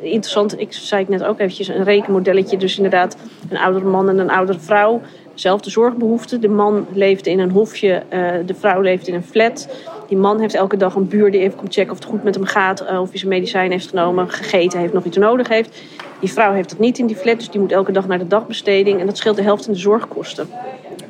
interessant, 0.00 0.60
ik 0.60 0.72
zei 0.72 1.00
het 1.00 1.10
net 1.10 1.24
ook 1.24 1.38
eventjes, 1.38 1.68
een 1.68 1.84
rekenmodelletje. 1.84 2.56
Dus 2.56 2.76
inderdaad 2.76 3.16
een 3.48 3.58
oudere 3.58 3.84
man 3.84 4.08
en 4.08 4.18
een 4.18 4.30
oudere 4.30 4.58
vrouw. 4.58 5.00
Zelfde 5.34 5.70
zorgbehoeften. 5.70 6.40
De 6.40 6.48
man 6.48 6.86
leeft 6.92 7.26
in 7.26 7.38
een 7.38 7.50
hofje, 7.50 8.02
de 8.46 8.54
vrouw 8.54 8.80
leeft 8.80 9.08
in 9.08 9.14
een 9.14 9.24
flat. 9.24 9.68
Die 10.12 10.20
man 10.20 10.40
heeft 10.40 10.54
elke 10.54 10.76
dag 10.76 10.94
een 10.94 11.08
buur 11.08 11.30
die 11.30 11.40
even 11.40 11.58
komt 11.58 11.74
checken 11.74 11.92
of 11.92 11.98
het 11.98 12.08
goed 12.08 12.22
met 12.22 12.34
hem 12.34 12.44
gaat. 12.44 12.82
Uh, 12.82 13.00
of 13.00 13.08
hij 13.08 13.18
zijn 13.18 13.30
medicijn 13.30 13.70
heeft 13.70 13.88
genomen, 13.88 14.30
gegeten 14.30 14.78
heeft, 14.78 14.92
nog 14.92 15.04
iets 15.04 15.16
nodig 15.16 15.48
heeft. 15.48 15.82
Die 16.20 16.32
vrouw 16.32 16.52
heeft 16.52 16.68
dat 16.68 16.78
niet 16.78 16.98
in 16.98 17.06
die 17.06 17.16
flat, 17.16 17.38
dus 17.38 17.50
die 17.50 17.60
moet 17.60 17.72
elke 17.72 17.92
dag 17.92 18.06
naar 18.06 18.18
de 18.18 18.26
dagbesteding. 18.26 19.00
En 19.00 19.06
dat 19.06 19.16
scheelt 19.16 19.36
de 19.36 19.42
helft 19.42 19.66
in 19.66 19.72
de 19.72 19.78
zorgkosten. 19.78 20.48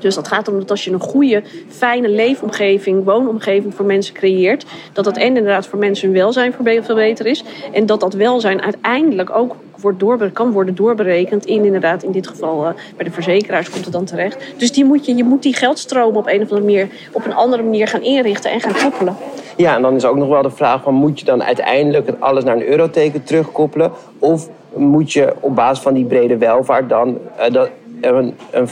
Dus 0.02 0.14
dat 0.14 0.28
gaat 0.28 0.48
om 0.48 0.58
dat 0.58 0.70
als 0.70 0.84
je 0.84 0.92
een 0.92 1.00
goede, 1.00 1.42
fijne 1.68 2.08
leefomgeving, 2.08 3.04
woonomgeving 3.04 3.74
voor 3.74 3.84
mensen 3.84 4.14
creëert, 4.14 4.64
dat 4.92 5.04
dat 5.04 5.16
en 5.16 5.26
inderdaad 5.26 5.66
voor 5.66 5.78
mensen 5.78 6.08
hun 6.08 6.16
welzijn 6.16 6.54
veel 6.82 6.94
beter 6.94 7.26
is. 7.26 7.44
En 7.72 7.86
dat 7.86 8.00
dat 8.00 8.14
welzijn 8.14 8.62
uiteindelijk 8.62 9.36
ook 9.36 9.56
wordt 9.80 10.00
door, 10.00 10.30
kan 10.30 10.52
worden 10.52 10.74
doorberekend 10.74 11.46
in 11.46 11.64
inderdaad, 11.64 12.02
in 12.02 12.12
dit 12.12 12.26
geval 12.26 12.64
uh, 12.64 12.70
bij 12.96 13.04
de 13.04 13.10
verzekeraars 13.10 13.70
komt 13.70 13.84
het 13.84 13.92
dan 13.92 14.04
terecht. 14.04 14.44
Dus 14.56 14.72
die 14.72 14.84
moet 14.84 15.06
je, 15.06 15.16
je 15.16 15.24
moet 15.24 15.42
die 15.42 15.56
geldstroom 15.56 16.16
op 16.16 16.26
een 16.26 16.42
of 16.42 16.50
andere 16.50 16.60
manier 16.60 16.88
op 17.12 17.24
een 17.24 17.34
andere 17.34 17.62
manier 17.62 17.88
gaan 17.88 18.02
inrichten 18.02 18.50
en 18.50 18.60
gaan 18.60 18.90
koppelen. 18.90 19.16
Ja, 19.56 19.76
en 19.76 19.82
dan 19.82 19.94
is 19.94 20.04
ook 20.04 20.16
nog 20.16 20.28
wel 20.28 20.42
de 20.42 20.50
vraag 20.50 20.82
van 20.82 20.94
moet 20.94 21.18
je 21.18 21.24
dan 21.24 21.42
uiteindelijk 21.42 22.06
het 22.06 22.20
alles 22.20 22.44
naar 22.44 22.56
een 22.56 22.66
euroteken 22.66 23.22
terugkoppelen? 23.22 23.92
Of 24.18 24.48
moet 24.74 25.12
je 25.12 25.34
op 25.40 25.54
basis 25.54 25.82
van 25.82 25.94
die 25.94 26.04
brede 26.04 26.36
welvaart 26.36 26.88
dan 26.88 27.18
uh, 27.38 27.52
dat, 27.52 27.70
een, 28.00 28.34
een 28.50 28.68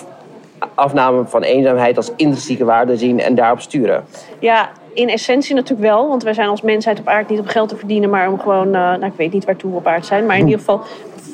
afname 0.75 1.25
van 1.25 1.43
eenzaamheid 1.43 1.97
als 1.97 2.11
intrinsieke 2.17 2.65
waarde 2.65 2.97
zien 2.97 3.21
en 3.21 3.35
daarop 3.35 3.61
sturen? 3.61 4.05
Ja, 4.39 4.71
in 4.95 5.09
essentie 5.09 5.55
natuurlijk 5.55 5.89
wel. 5.89 6.09
Want 6.09 6.23
wij 6.23 6.35
zijn 6.35 6.49
als 6.49 6.63
mensheid 6.63 6.99
op 6.99 7.09
aarde 7.09 7.33
niet 7.33 7.41
om 7.41 7.47
geld 7.47 7.69
te 7.69 7.77
verdienen, 7.77 8.11
maar 8.11 8.29
om 8.29 8.41
gewoon, 8.41 8.67
uh, 8.67 8.73
nou 8.73 9.05
ik 9.05 9.17
weet 9.17 9.33
niet 9.33 9.45
waartoe 9.45 9.71
we 9.71 9.77
op 9.77 9.87
aarde 9.87 10.07
zijn. 10.07 10.27
Maar 10.27 10.37
in 10.37 10.45
ieder 10.45 10.59
geval 10.59 10.83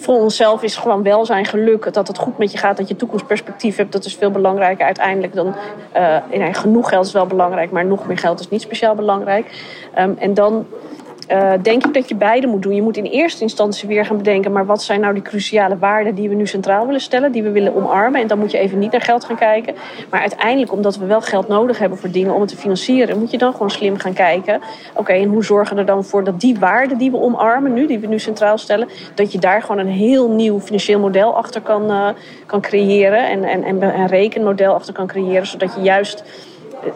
voor 0.00 0.14
onszelf 0.14 0.62
is 0.62 0.76
gewoon 0.76 1.02
welzijn, 1.02 1.44
geluk, 1.44 1.92
dat 1.92 2.08
het 2.08 2.18
goed 2.18 2.38
met 2.38 2.52
je 2.52 2.58
gaat, 2.58 2.76
dat 2.76 2.88
je 2.88 2.96
toekomstperspectief 2.96 3.76
hebt. 3.76 3.92
Dat 3.92 4.04
is 4.04 4.14
veel 4.14 4.30
belangrijker 4.30 4.84
uiteindelijk 4.84 5.34
dan. 5.34 5.54
Uh, 5.96 6.48
genoeg 6.52 6.88
geld 6.88 7.06
is 7.06 7.12
wel 7.12 7.26
belangrijk, 7.26 7.70
maar 7.70 7.84
nog 7.84 8.06
meer 8.06 8.18
geld 8.18 8.40
is 8.40 8.48
niet 8.48 8.60
speciaal 8.60 8.94
belangrijk. 8.94 9.46
Um, 9.98 10.16
en 10.18 10.34
dan 10.34 10.66
uh, 11.30 11.52
denk 11.62 11.86
ik 11.86 11.94
dat 11.94 12.08
je 12.08 12.14
beide 12.14 12.46
moet 12.46 12.62
doen. 12.62 12.74
Je 12.74 12.82
moet 12.82 12.96
in 12.96 13.04
eerste 13.04 13.42
instantie 13.42 13.88
weer 13.88 14.04
gaan 14.04 14.16
bedenken, 14.16 14.52
maar 14.52 14.66
wat 14.66 14.82
zijn 14.82 15.00
nou 15.00 15.14
die 15.14 15.22
cruciale 15.22 15.78
waarden 15.78 16.14
die 16.14 16.28
we 16.28 16.34
nu 16.34 16.46
centraal 16.46 16.86
willen 16.86 17.00
stellen, 17.00 17.32
die 17.32 17.42
we 17.42 17.50
willen 17.50 17.74
omarmen. 17.74 18.20
En 18.20 18.26
dan 18.26 18.38
moet 18.38 18.50
je 18.50 18.58
even 18.58 18.78
niet 18.78 18.92
naar 18.92 19.00
geld 19.00 19.24
gaan 19.24 19.36
kijken. 19.36 19.74
Maar 20.10 20.20
uiteindelijk, 20.20 20.72
omdat 20.72 20.96
we 20.96 21.06
wel 21.06 21.20
geld 21.20 21.48
nodig 21.48 21.78
hebben 21.78 21.98
voor 21.98 22.10
dingen 22.10 22.34
om 22.34 22.40
het 22.40 22.50
te 22.50 22.56
financieren, 22.56 23.18
moet 23.18 23.30
je 23.30 23.38
dan 23.38 23.52
gewoon 23.52 23.70
slim 23.70 23.98
gaan 23.98 24.12
kijken. 24.12 24.60
Oké, 24.94 25.12
en 25.12 25.28
hoe 25.28 25.44
zorgen 25.44 25.74
we 25.74 25.80
er 25.80 25.86
dan 25.86 26.04
voor 26.04 26.24
dat 26.24 26.40
die 26.40 26.58
waarden 26.58 26.98
die 26.98 27.10
we 27.10 27.20
omarmen 27.20 27.72
nu, 27.72 27.86
die 27.86 27.98
we 27.98 28.06
nu 28.06 28.18
centraal 28.18 28.58
stellen, 28.58 28.88
dat 29.14 29.32
je 29.32 29.38
daar 29.38 29.62
gewoon 29.62 29.78
een 29.78 29.92
heel 29.92 30.30
nieuw 30.30 30.60
financieel 30.60 31.00
model 31.00 31.36
achter 31.36 31.60
kan, 31.60 31.90
uh, 31.90 32.08
kan 32.46 32.60
creëren 32.60 33.28
en, 33.28 33.44
en, 33.44 33.64
en 33.64 33.82
een 33.82 34.06
rekenmodel 34.06 34.74
achter 34.74 34.92
kan 34.92 35.06
creëren, 35.06 35.46
zodat 35.46 35.74
je 35.74 35.80
juist 35.80 36.24
eh, 36.82 36.90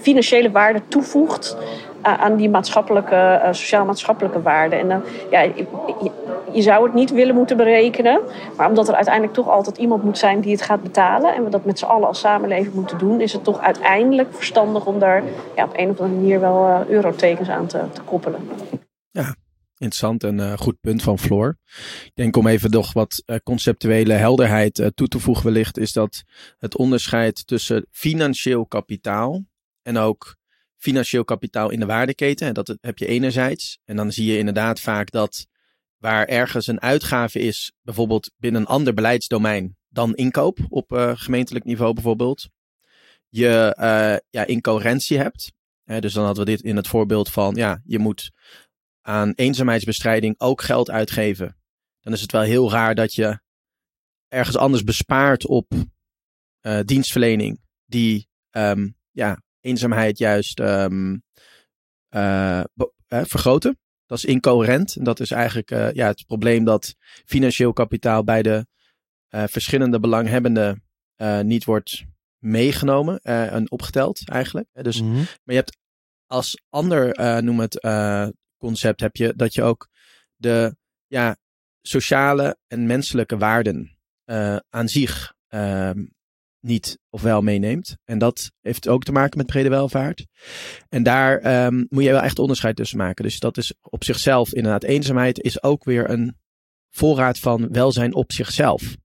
financiële 0.00 0.50
waarden 0.50 0.82
toevoegt 0.88 1.56
aan 2.02 2.36
die 2.36 2.50
maatschappelijke, 2.50 3.40
uh, 3.44 3.52
sociaal-maatschappelijke 3.52 4.42
waarden. 4.42 4.78
En 4.78 4.88
dan, 4.88 5.02
ja, 5.30 5.40
je, 6.52 6.62
zou 6.62 6.84
het 6.84 6.94
niet 6.94 7.10
willen 7.10 7.34
moeten 7.34 7.56
berekenen, 7.56 8.20
maar 8.56 8.68
omdat 8.68 8.88
er 8.88 8.94
uiteindelijk 8.94 9.34
toch 9.34 9.48
altijd 9.48 9.76
iemand 9.76 10.02
moet 10.04 10.18
zijn 10.18 10.40
die 10.40 10.52
het 10.52 10.62
gaat 10.62 10.82
betalen 10.82 11.34
en 11.34 11.44
we 11.44 11.50
dat 11.50 11.64
met 11.64 11.78
z'n 11.78 11.84
allen 11.84 12.08
als 12.08 12.20
samenleving 12.20 12.74
moeten 12.74 12.98
doen, 12.98 13.20
is 13.20 13.32
het 13.32 13.44
toch 13.44 13.60
uiteindelijk 13.60 14.34
verstandig 14.34 14.86
om 14.86 14.98
daar 14.98 15.22
ja, 15.56 15.64
op 15.64 15.72
een 15.76 15.90
of 15.90 16.00
andere 16.00 16.20
manier 16.20 16.40
wel 16.40 16.68
uh, 16.68 16.88
eurotekens 16.88 17.48
aan 17.48 17.66
te, 17.66 17.82
te, 17.92 18.00
koppelen. 18.02 18.48
Ja. 19.10 19.34
Interessant 19.78 20.24
en 20.24 20.38
uh, 20.38 20.52
goed 20.52 20.80
punt 20.80 21.02
van 21.02 21.18
Floor. 21.18 21.56
Ik 22.04 22.12
denk 22.14 22.36
om 22.36 22.46
even 22.46 22.70
nog 22.70 22.92
wat 22.92 23.24
conceptuele 23.42 24.12
helderheid 24.12 24.90
toe 24.94 25.08
te 25.08 25.18
voegen 25.18 25.44
wellicht, 25.44 25.78
is 25.78 25.92
dat 25.92 26.22
het 26.58 26.76
onderscheid 26.76 27.46
tussen 27.46 27.86
financieel 27.90 28.66
kapitaal 28.66 29.42
en 29.82 29.96
ook 29.96 30.36
financieel 30.80 31.24
kapitaal 31.24 31.70
in 31.70 31.80
de 31.80 31.86
waardeketen. 31.86 32.46
En 32.46 32.54
dat 32.54 32.76
heb 32.80 32.98
je 32.98 33.06
enerzijds. 33.06 33.78
En 33.84 33.96
dan 33.96 34.12
zie 34.12 34.32
je 34.32 34.38
inderdaad 34.38 34.80
vaak 34.80 35.10
dat 35.10 35.46
waar 35.96 36.26
ergens 36.26 36.66
een 36.66 36.80
uitgave 36.80 37.38
is, 37.38 37.72
bijvoorbeeld 37.82 38.30
binnen 38.36 38.60
een 38.60 38.66
ander 38.66 38.94
beleidsdomein 38.94 39.76
dan 39.88 40.14
inkoop 40.14 40.58
op 40.68 40.92
uh, 40.92 41.12
gemeentelijk 41.14 41.64
niveau 41.64 41.94
bijvoorbeeld, 41.94 42.48
je 43.28 43.76
uh, 43.78 44.16
ja, 44.30 44.46
incoherentie 44.46 45.18
hebt. 45.18 45.52
dus 45.84 46.12
dan 46.12 46.24
hadden 46.24 46.44
we 46.44 46.50
dit 46.50 46.60
in 46.60 46.76
het 46.76 46.88
voorbeeld 46.88 47.30
van, 47.30 47.54
ja, 47.54 47.80
je 47.84 47.98
moet 47.98 48.30
aan 49.00 49.32
eenzaamheidsbestrijding 49.32 50.34
ook 50.38 50.62
geld 50.62 50.90
uitgeven. 50.90 51.56
Dan 52.00 52.12
is 52.12 52.20
het 52.20 52.32
wel 52.32 52.42
heel 52.42 52.70
raar 52.70 52.94
dat 52.94 53.14
je 53.14 53.40
ergens 54.28 54.56
anders 54.56 54.84
bespaart 54.84 55.46
op 55.46 55.72
uh, 56.62 56.80
dienstverlening 56.84 57.60
die 57.86 58.28
um, 58.50 58.96
ja, 59.10 59.42
eenzaamheid 59.60 60.18
juist 60.18 60.60
um, 60.60 61.22
uh, 62.14 62.62
vergroten. 63.06 63.78
Dat 64.06 64.18
is 64.18 64.24
incoherent. 64.24 64.96
En 64.96 65.04
dat 65.04 65.20
is 65.20 65.30
eigenlijk 65.30 65.70
uh, 65.70 65.92
ja, 65.92 66.06
het 66.06 66.26
probleem 66.26 66.64
dat 66.64 66.94
financieel 67.24 67.72
kapitaal 67.72 68.24
bij 68.24 68.42
de 68.42 68.66
uh, 69.30 69.44
verschillende 69.46 70.00
belanghebbenden 70.00 70.84
niet 71.42 71.64
wordt 71.64 72.04
meegenomen 72.38 73.18
en 73.20 73.70
opgeteld 73.70 74.28
eigenlijk. 74.28 74.68
Dus, 74.72 75.02
mm 75.02 75.08
-hmm. 75.08 75.16
Maar 75.16 75.54
je 75.54 75.54
hebt 75.54 75.76
als 76.26 76.62
ander, 76.68 77.42
noem 77.42 77.60
het 77.60 77.80
concept, 78.58 79.00
heb 79.00 79.16
je 79.16 79.32
dat 79.36 79.54
je 79.54 79.62
ook 79.62 79.88
de 80.36 80.76
ja, 81.06 81.36
sociale 81.82 82.58
en 82.66 82.86
menselijke 82.86 83.36
waarden 83.36 83.98
aan 84.70 84.88
zich 84.88 85.34
ehm, 85.48 86.04
niet 86.60 86.98
of 87.10 87.22
wel 87.22 87.40
meeneemt. 87.42 87.96
En 88.04 88.18
dat 88.18 88.52
heeft 88.60 88.88
ook 88.88 89.02
te 89.02 89.12
maken 89.12 89.38
met 89.38 89.46
brede 89.46 89.68
welvaart. 89.68 90.26
En 90.88 91.02
daar 91.02 91.64
um, 91.66 91.86
moet 91.88 92.04
je 92.04 92.10
wel 92.10 92.20
echt 92.20 92.38
onderscheid 92.38 92.76
tussen 92.76 92.98
maken. 92.98 93.24
Dus 93.24 93.38
dat 93.38 93.56
is 93.56 93.74
op 93.82 94.04
zichzelf 94.04 94.54
inderdaad 94.54 94.82
eenzaamheid 94.82 95.40
is 95.40 95.62
ook 95.62 95.84
weer 95.84 96.10
een 96.10 96.36
voorraad 96.90 97.38
van 97.38 97.68
welzijn 97.72 98.14
op 98.14 98.32
zichzelf. 98.32 98.96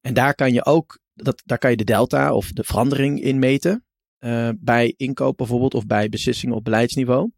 En 0.00 0.14
daar 0.14 0.34
kan 0.34 0.52
je 0.52 0.64
ook, 0.64 0.98
dat, 1.14 1.42
daar 1.44 1.58
kan 1.58 1.70
je 1.70 1.76
de 1.76 1.84
delta 1.84 2.34
of 2.34 2.52
de 2.52 2.64
verandering 2.64 3.22
in 3.22 3.38
meten. 3.38 3.84
Uh, 4.20 4.48
bij 4.58 4.94
inkoop 4.96 5.36
bijvoorbeeld 5.36 5.74
of 5.74 5.86
bij 5.86 6.08
beslissingen 6.08 6.56
op 6.56 6.64
beleidsniveau. 6.64 7.30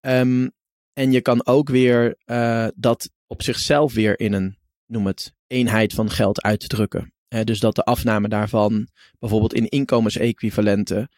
Um, 0.00 0.50
en 0.92 1.12
je 1.12 1.20
kan 1.20 1.46
ook 1.46 1.68
weer 1.68 2.16
uh, 2.26 2.66
dat 2.74 3.10
op 3.26 3.42
zichzelf 3.42 3.94
weer 3.94 4.20
in 4.20 4.32
een, 4.32 4.58
noem 4.86 5.06
het, 5.06 5.32
eenheid 5.46 5.92
van 5.92 6.10
geld 6.10 6.42
uitdrukken 6.42 7.12
dus 7.28 7.60
dat 7.60 7.74
de 7.74 7.84
afname 7.84 8.28
daarvan 8.28 8.88
bijvoorbeeld 9.18 9.54
in 9.54 9.68
inkomensequivalenten 9.68 11.08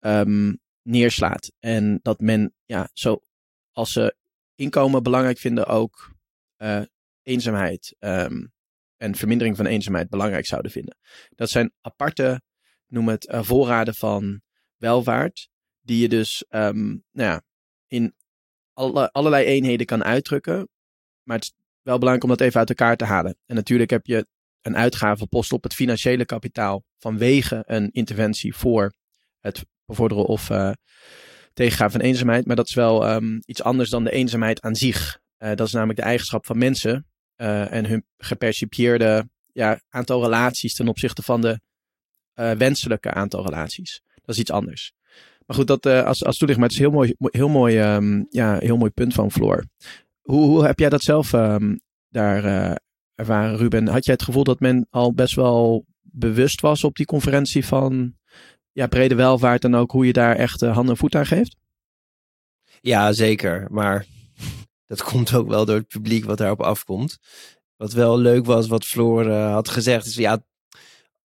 um, 0.00 0.58
neerslaat. 0.82 1.52
En 1.58 1.98
dat 2.02 2.20
men, 2.20 2.54
ja, 2.64 2.90
zo 2.92 3.22
als 3.72 3.92
ze 3.92 4.16
inkomen 4.54 5.02
belangrijk 5.02 5.38
vinden, 5.38 5.66
ook 5.66 6.14
uh, 6.58 6.82
eenzaamheid 7.22 7.96
um, 7.98 8.52
en 8.96 9.14
vermindering 9.14 9.56
van 9.56 9.66
eenzaamheid 9.66 10.08
belangrijk 10.08 10.46
zouden 10.46 10.70
vinden. 10.70 10.96
Dat 11.28 11.50
zijn 11.50 11.72
aparte, 11.80 12.42
noem 12.86 13.08
het, 13.08 13.28
uh, 13.28 13.42
voorraden 13.42 13.94
van 13.94 14.40
welvaart, 14.76 15.48
die 15.80 16.00
je 16.00 16.08
dus 16.08 16.44
um, 16.50 17.04
nou 17.12 17.28
ja, 17.28 17.42
in 17.86 18.14
alle, 18.72 19.12
allerlei 19.12 19.44
eenheden 19.44 19.86
kan 19.86 20.04
uitdrukken. 20.04 20.68
Maar 21.22 21.36
het 21.36 21.44
is 21.44 21.54
wel 21.82 21.98
belangrijk 21.98 22.30
om 22.30 22.36
dat 22.36 22.46
even 22.46 22.60
uit 22.60 22.68
elkaar 22.68 22.96
te 22.96 23.04
halen. 23.04 23.36
En 23.46 23.54
natuurlijk 23.54 23.90
heb 23.90 24.06
je 24.06 24.26
een 24.68 24.76
uitgavenpost 24.76 25.52
op 25.52 25.62
het 25.62 25.74
financiële 25.74 26.24
kapitaal 26.24 26.84
vanwege 26.98 27.62
een 27.66 27.90
interventie 27.90 28.54
voor 28.54 28.92
het 29.40 29.64
bevorderen 29.86 30.24
of 30.24 30.50
uh, 30.50 30.72
tegengaan 31.52 31.90
van 31.90 32.00
eenzaamheid. 32.00 32.46
Maar 32.46 32.56
dat 32.56 32.68
is 32.68 32.74
wel 32.74 33.10
um, 33.10 33.40
iets 33.46 33.62
anders 33.62 33.90
dan 33.90 34.04
de 34.04 34.10
eenzaamheid 34.10 34.60
aan 34.60 34.76
zich. 34.76 35.18
Uh, 35.38 35.48
dat 35.54 35.66
is 35.66 35.72
namelijk 35.72 35.98
de 35.98 36.04
eigenschap 36.04 36.46
van 36.46 36.58
mensen 36.58 37.06
uh, 37.36 37.72
en 37.72 37.86
hun 37.86 38.04
gepercipieerde 38.16 39.28
ja, 39.52 39.80
aantal 39.88 40.22
relaties 40.22 40.74
ten 40.74 40.88
opzichte 40.88 41.22
van 41.22 41.40
de 41.40 41.60
wenselijke 42.58 43.10
aantal 43.10 43.44
relaties. 43.44 44.00
Dat 44.14 44.34
is 44.34 44.40
iets 44.40 44.50
anders. 44.50 44.92
Maar 45.46 45.56
goed, 45.56 45.66
dat 45.66 45.86
als, 45.86 46.24
als 46.24 46.38
toelicht, 46.38 46.58
maar 46.58 46.68
het 46.68 46.76
is 46.76 46.82
heel 46.82 46.92
mooi, 46.92 47.14
heel 47.18 47.48
mooi, 47.48 47.80
um, 47.80 48.26
ja, 48.30 48.58
heel 48.58 48.76
mooi 48.76 48.90
punt 48.90 49.14
van 49.14 49.30
Floor. 49.30 49.64
Hoe, 50.20 50.44
hoe 50.44 50.66
heb 50.66 50.78
jij 50.78 50.88
dat 50.88 51.02
zelf 51.02 51.32
um, 51.32 51.80
daar 52.08 52.76
ervaren, 53.18 53.56
Ruben. 53.56 53.88
Had 53.88 54.04
jij 54.04 54.14
het 54.14 54.22
gevoel 54.22 54.44
dat 54.44 54.60
men 54.60 54.86
al 54.90 55.12
best 55.12 55.34
wel 55.34 55.84
bewust 56.00 56.60
was 56.60 56.84
op 56.84 56.96
die 56.96 57.06
conferentie 57.06 57.66
van 57.66 58.14
ja, 58.72 58.86
brede 58.86 59.14
welvaart 59.14 59.64
en 59.64 59.74
ook 59.74 59.90
hoe 59.90 60.06
je 60.06 60.12
daar 60.12 60.36
echt 60.36 60.62
uh, 60.62 60.72
handen 60.72 60.92
en 60.92 61.00
voet 61.00 61.14
aan 61.14 61.26
geeft? 61.26 61.56
Ja, 62.80 63.12
zeker. 63.12 63.66
Maar 63.70 64.06
dat 64.86 65.02
komt 65.02 65.34
ook 65.34 65.48
wel 65.48 65.64
door 65.64 65.76
het 65.76 65.88
publiek 65.88 66.24
wat 66.24 66.38
daarop 66.38 66.60
afkomt. 66.60 67.18
Wat 67.76 67.92
wel 67.92 68.18
leuk 68.18 68.44
was, 68.44 68.66
wat 68.66 68.84
Floor 68.84 69.26
uh, 69.26 69.52
had 69.52 69.68
gezegd, 69.68 70.06
is 70.06 70.14
ja, 70.14 70.44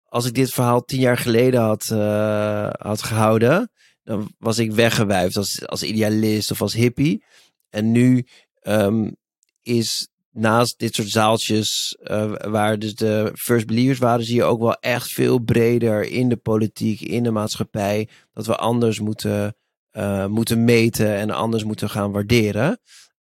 als 0.03 0.25
ik 0.25 0.33
dit 0.33 0.53
verhaal 0.53 0.85
tien 0.85 0.99
jaar 0.99 1.17
geleden 1.17 1.61
had, 1.61 1.89
uh, 1.91 2.69
had 2.71 3.03
gehouden, 3.03 3.71
dan 4.03 4.33
was 4.37 4.57
ik 4.57 4.71
weggewuifd 4.71 5.37
als, 5.37 5.67
als 5.67 5.83
idealist 5.83 6.51
of 6.51 6.61
als 6.61 6.73
hippie. 6.73 7.23
En 7.69 7.91
nu 7.91 8.25
um, 8.61 9.15
is 9.61 10.07
naast 10.33 10.79
dit 10.79 10.95
soort 10.95 11.09
zaaltjes 11.09 11.97
uh, 12.03 12.33
waar 12.35 12.79
dus 12.79 12.95
de 12.95 13.31
first 13.35 13.65
believers 13.65 13.99
waren, 13.99 14.25
zie 14.25 14.35
je 14.35 14.43
ook 14.43 14.59
wel 14.59 14.75
echt 14.79 15.11
veel 15.11 15.39
breder 15.39 16.03
in 16.03 16.29
de 16.29 16.37
politiek, 16.37 17.01
in 17.01 17.23
de 17.23 17.31
maatschappij, 17.31 18.07
dat 18.33 18.45
we 18.45 18.55
anders 18.55 18.99
moeten, 18.99 19.55
uh, 19.91 20.25
moeten 20.25 20.63
meten 20.63 21.15
en 21.15 21.29
anders 21.29 21.63
moeten 21.63 21.89
gaan 21.89 22.11
waarderen. 22.11 22.79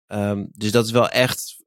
Um, 0.07 0.49
dus 0.51 0.71
dat 0.71 0.85
is 0.85 0.91
wel 0.91 1.09
echt 1.09 1.59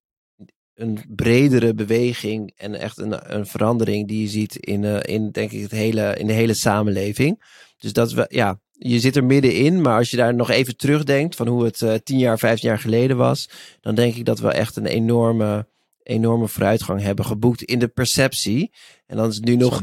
een 0.75 1.05
bredere 1.09 1.75
beweging 1.75 2.53
en 2.57 2.75
echt 2.75 2.99
een, 2.99 3.35
een 3.35 3.47
verandering 3.47 4.09
die 4.09 4.23
je 4.23 4.29
ziet 4.29 4.57
in, 4.57 4.85
eh, 4.85 5.15
in 5.15 5.31
denk 5.31 5.51
ik, 5.51 5.63
het 5.63 5.71
hele, 5.71 6.17
in 6.19 6.27
de 6.27 6.33
hele 6.33 6.55
samenleving. 6.55 7.43
Dus 7.79 7.93
dat 7.93 8.13
we, 8.13 8.25
ja, 8.29 8.61
je 8.83 9.01
zit 9.01 9.16
er 9.16 9.25
middenin, 9.25 9.81
maar 9.81 9.97
als 9.97 10.11
je 10.11 10.16
daar 10.16 10.35
nog 10.35 10.51
even 10.51 10.77
terugdenkt 10.77 11.37
van 11.37 11.49
hoe 11.49 11.64
het 11.64 11.83
eh, 11.83 11.95
tien 12.05 12.18
jaar, 12.18 12.38
vijftien 12.38 12.68
jaar 12.68 12.79
geleden 12.79 13.16
was, 13.16 13.49
dan 13.81 13.95
denk 13.95 14.14
ik 14.14 14.25
dat 14.25 14.38
we 14.38 14.53
echt 14.53 14.77
een 14.77 14.87
enorme, 14.87 15.66
enorme 16.03 16.49
vooruitgang 16.49 17.01
hebben 17.01 17.25
geboekt 17.25 17.62
in 17.62 17.79
de 17.79 17.88
perceptie. 17.88 18.73
En 19.07 19.16
dan 19.16 19.29
is 19.29 19.37
het 19.37 19.45
nu 19.45 19.57
nog, 19.57 19.81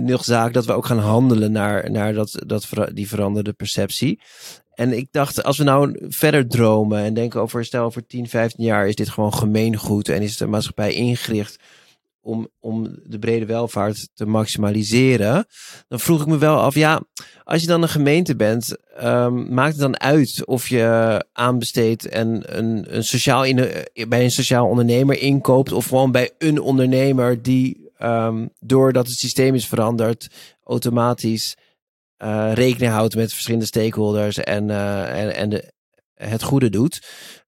nog 0.00 0.24
zaak 0.24 0.52
dat 0.52 0.64
we 0.64 0.72
ook 0.72 0.86
gaan 0.86 0.98
handelen 0.98 1.52
naar, 1.52 1.90
naar 1.90 2.14
dat, 2.14 2.42
dat, 2.46 2.68
die 2.92 3.08
veranderde 3.08 3.52
perceptie. 3.52 4.20
En 4.74 4.92
ik 4.92 5.08
dacht, 5.10 5.42
als 5.42 5.58
we 5.58 5.64
nou 5.64 5.96
verder 6.08 6.48
dromen 6.48 6.98
en 6.98 7.14
denken 7.14 7.40
over, 7.40 7.64
stel 7.64 7.84
over 7.84 8.06
10, 8.06 8.28
15 8.28 8.64
jaar 8.64 8.88
is 8.88 8.94
dit 8.94 9.08
gewoon 9.08 9.34
gemeengoed 9.34 10.08
en 10.08 10.22
is 10.22 10.36
de 10.36 10.46
maatschappij 10.46 10.92
ingericht 10.92 11.58
om, 12.24 12.48
om 12.60 12.98
de 13.04 13.18
brede 13.18 13.46
welvaart 13.46 14.08
te 14.14 14.26
maximaliseren. 14.26 15.46
Dan 15.88 16.00
vroeg 16.00 16.20
ik 16.20 16.26
me 16.26 16.38
wel 16.38 16.58
af, 16.58 16.74
ja, 16.74 17.02
als 17.44 17.60
je 17.60 17.66
dan 17.66 17.82
een 17.82 17.88
gemeente 17.88 18.36
bent, 18.36 18.76
ehm, 18.96 19.54
maakt 19.54 19.72
het 19.72 19.80
dan 19.80 20.00
uit 20.00 20.46
of 20.46 20.68
je 20.68 21.24
aanbesteedt 21.32 22.08
en 22.08 22.58
een, 22.58 22.96
een 22.96 23.04
sociaal 23.04 23.44
in, 23.44 23.56
bij 24.08 24.24
een 24.24 24.30
sociaal 24.30 24.68
ondernemer 24.68 25.18
inkoopt 25.18 25.72
of 25.72 25.86
gewoon 25.86 26.12
bij 26.12 26.30
een 26.38 26.60
ondernemer 26.60 27.42
die 27.42 27.90
ehm, 27.96 28.46
doordat 28.60 29.06
het 29.06 29.18
systeem 29.18 29.54
is 29.54 29.66
veranderd, 29.66 30.28
automatisch 30.64 31.56
eh, 32.16 32.52
rekening 32.54 32.92
houdt 32.92 33.14
met 33.14 33.32
verschillende 33.32 33.66
stakeholders 33.66 34.38
en, 34.38 34.70
eh, 34.70 35.22
en, 35.22 35.34
en 35.34 35.48
de, 35.48 35.72
het 36.14 36.42
goede 36.42 36.70
doet. 36.70 37.06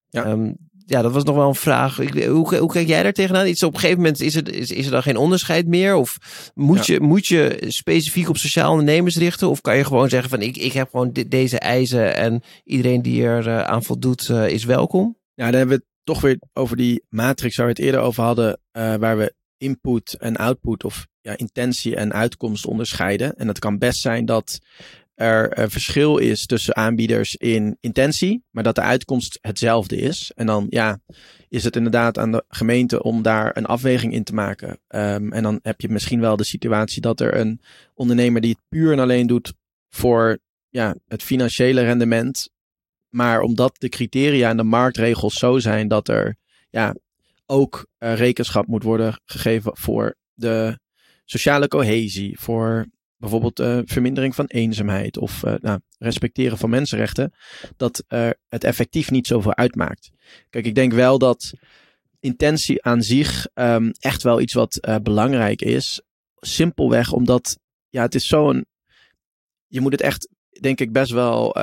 Ja. 0.09 0.23
Ehm, 0.23 0.53
ja, 0.89 1.01
dat 1.01 1.11
was 1.11 1.23
nog 1.23 1.35
wel 1.35 1.47
een 1.47 1.55
vraag. 1.55 1.99
Ik, 1.99 2.23
hoe, 2.23 2.57
hoe 2.57 2.71
kijk 2.71 2.87
jij 2.87 3.03
daar 3.03 3.13
tegenaan? 3.13 3.47
Iets 3.47 3.63
op 3.63 3.73
een 3.73 3.79
gegeven 3.79 4.01
moment 4.01 4.21
is 4.21 4.35
er, 4.35 4.53
is, 4.53 4.71
is 4.71 4.85
er 4.85 4.91
dan 4.91 5.03
geen 5.03 5.17
onderscheid 5.17 5.67
meer? 5.67 5.95
Of 5.95 6.17
moet, 6.53 6.85
je, 6.85 6.99
moet 6.99 7.27
je 7.27 7.63
specifiek 7.67 8.29
op 8.29 8.37
sociaal 8.37 8.71
ondernemers 8.71 9.17
richten? 9.17 9.49
Of 9.49 9.61
kan 9.61 9.77
je 9.77 9.83
gewoon 9.83 10.09
zeggen 10.09 10.29
van 10.29 10.41
ik, 10.41 10.57
ik 10.57 10.73
heb 10.73 10.89
gewoon 10.89 11.11
deze 11.27 11.59
eisen 11.59 12.15
en 12.15 12.41
iedereen 12.63 13.01
die 13.01 13.23
er 13.23 13.47
eh, 13.47 13.63
aan 13.63 13.83
voldoet 13.83 14.29
eh, 14.29 14.49
is 14.49 14.63
welkom? 14.63 15.17
Ja, 15.33 15.45
dan 15.45 15.55
hebben 15.55 15.77
we 15.77 15.83
het 15.83 15.93
toch 16.03 16.21
weer 16.21 16.39
over 16.53 16.77
die 16.77 17.03
matrix 17.09 17.55
waar 17.55 17.65
we 17.65 17.71
het 17.71 17.81
eerder 17.81 17.99
over 17.99 18.23
hadden, 18.23 18.59
eh, 18.71 18.95
waar 18.95 19.17
we 19.17 19.33
input 19.57 20.15
en 20.19 20.35
output 20.35 20.83
of 20.83 21.07
ja, 21.21 21.37
intentie 21.37 21.95
en 21.95 22.13
uitkomst 22.13 22.65
onderscheiden. 22.65 23.35
En 23.35 23.47
het 23.47 23.59
kan 23.59 23.77
best 23.77 23.99
zijn 23.99 24.25
dat 24.25 24.59
er 25.17 25.59
een 25.59 25.69
verschil 25.69 26.17
is 26.17 26.45
tussen 26.45 26.75
aanbieders 26.75 27.35
in 27.35 27.77
intentie, 27.79 28.43
maar 28.49 28.63
dat 28.63 28.75
de 28.75 28.81
uitkomst 28.81 29.37
hetzelfde 29.41 29.95
is. 29.95 30.31
En 30.35 30.45
dan 30.45 30.65
ja, 30.69 30.99
is 31.49 31.63
het 31.63 31.75
inderdaad 31.75 32.17
aan 32.17 32.31
de 32.31 32.43
gemeente 32.47 33.03
om 33.03 33.21
daar 33.21 33.57
een 33.57 33.65
afweging 33.65 34.13
in 34.13 34.23
te 34.23 34.33
maken. 34.33 34.79
Ehm, 34.87 35.31
en 35.31 35.43
dan 35.43 35.59
heb 35.61 35.81
je 35.81 35.89
misschien 35.89 36.19
wel 36.19 36.35
de 36.35 36.43
situatie 36.43 37.01
dat 37.01 37.19
er 37.19 37.35
een 37.35 37.61
ondernemer 37.93 38.41
die 38.41 38.51
het 38.51 38.61
puur 38.69 38.91
en 38.91 38.99
alleen 38.99 39.27
doet 39.27 39.53
voor 39.89 40.39
ja, 40.69 40.95
het 41.07 41.23
financiële 41.23 41.81
rendement, 41.81 42.49
maar 43.09 43.41
omdat 43.41 43.75
de 43.77 43.89
criteria 43.89 44.49
en 44.49 44.57
de 44.57 44.63
marktregels 44.63 45.33
zo 45.33 45.59
zijn 45.59 45.87
dat 45.87 46.07
er 46.07 46.35
ja, 46.69 46.95
ook 47.45 47.87
eh, 47.97 48.15
rekenschap 48.15 48.67
moet 48.67 48.83
worden 48.83 49.21
gegeven 49.25 49.77
voor 49.77 50.15
de 50.33 50.79
sociale 51.25 51.67
cohesie, 51.67 52.39
voor 52.39 52.85
bijvoorbeeld 53.17 53.55
de 53.55 53.81
vermindering 53.85 54.35
van 54.35 54.45
eenzaamheid 54.45 55.17
of 55.17 55.43
eh, 55.43 55.53
nou, 55.59 55.79
respecteren 55.97 56.57
van 56.57 56.69
mensenrechten, 56.69 57.33
dat 57.77 58.03
eh, 58.07 58.29
het 58.47 58.63
effectief 58.63 59.11
niet 59.11 59.27
zoveel 59.27 59.55
uitmaakt. 59.55 60.09
Kijk, 60.49 60.65
ik 60.65 60.75
denk 60.75 60.93
wel 60.93 61.17
dat 61.17 61.53
intentie 62.19 62.83
aan 62.83 63.01
zich 63.01 63.47
ehm, 63.53 63.89
echt 63.99 64.23
wel 64.23 64.41
iets 64.41 64.53
wat 64.53 64.75
eh, 64.75 64.95
belangrijk 65.03 65.61
is. 65.61 66.01
Simpelweg 66.39 67.11
omdat 67.11 67.57
ja, 67.89 68.01
het 68.01 68.15
is 68.15 68.27
zo'n. 68.27 68.65
Je 69.67 69.81
moet 69.81 69.91
het 69.91 70.01
echt, 70.01 70.29
denk 70.59 70.79
ik, 70.79 70.91
best 70.91 71.11
wel 71.11 71.55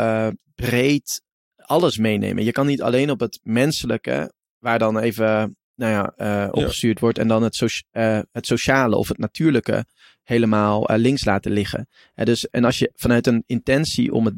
breed 0.55 1.23
alles 1.57 1.99
meenemen. 1.99 2.45
Je 2.45 2.53
kan 2.53 2.67
niet 2.67 2.83
alleen 2.83 3.11
op 3.11 3.21
het 3.21 3.40
menselijke, 3.43 4.33
waar 4.59 4.79
dan 4.79 4.99
even 4.99 5.57
nou 5.75 6.12
ja, 6.17 6.49
opgestuurd 6.51 7.01
wordt, 7.01 7.19
en 7.19 7.29
dan 7.29 7.43
het, 7.43 7.85
het 8.33 8.47
sociale 8.47 8.97
of 8.97 9.09
het 9.09 9.19
natuurlijke 9.19 9.87
helemaal 10.24 10.88
eh, 10.88 10.98
links 10.98 11.24
laten 11.24 11.52
liggen. 11.52 11.88
Eh, 12.14 12.24
dus, 12.24 12.48
en 12.48 12.64
als 12.64 12.78
je 12.78 12.90
vanuit 12.94 13.26
een 13.26 13.42
intentie 13.46 14.12
om 14.12 14.24
het, 14.24 14.34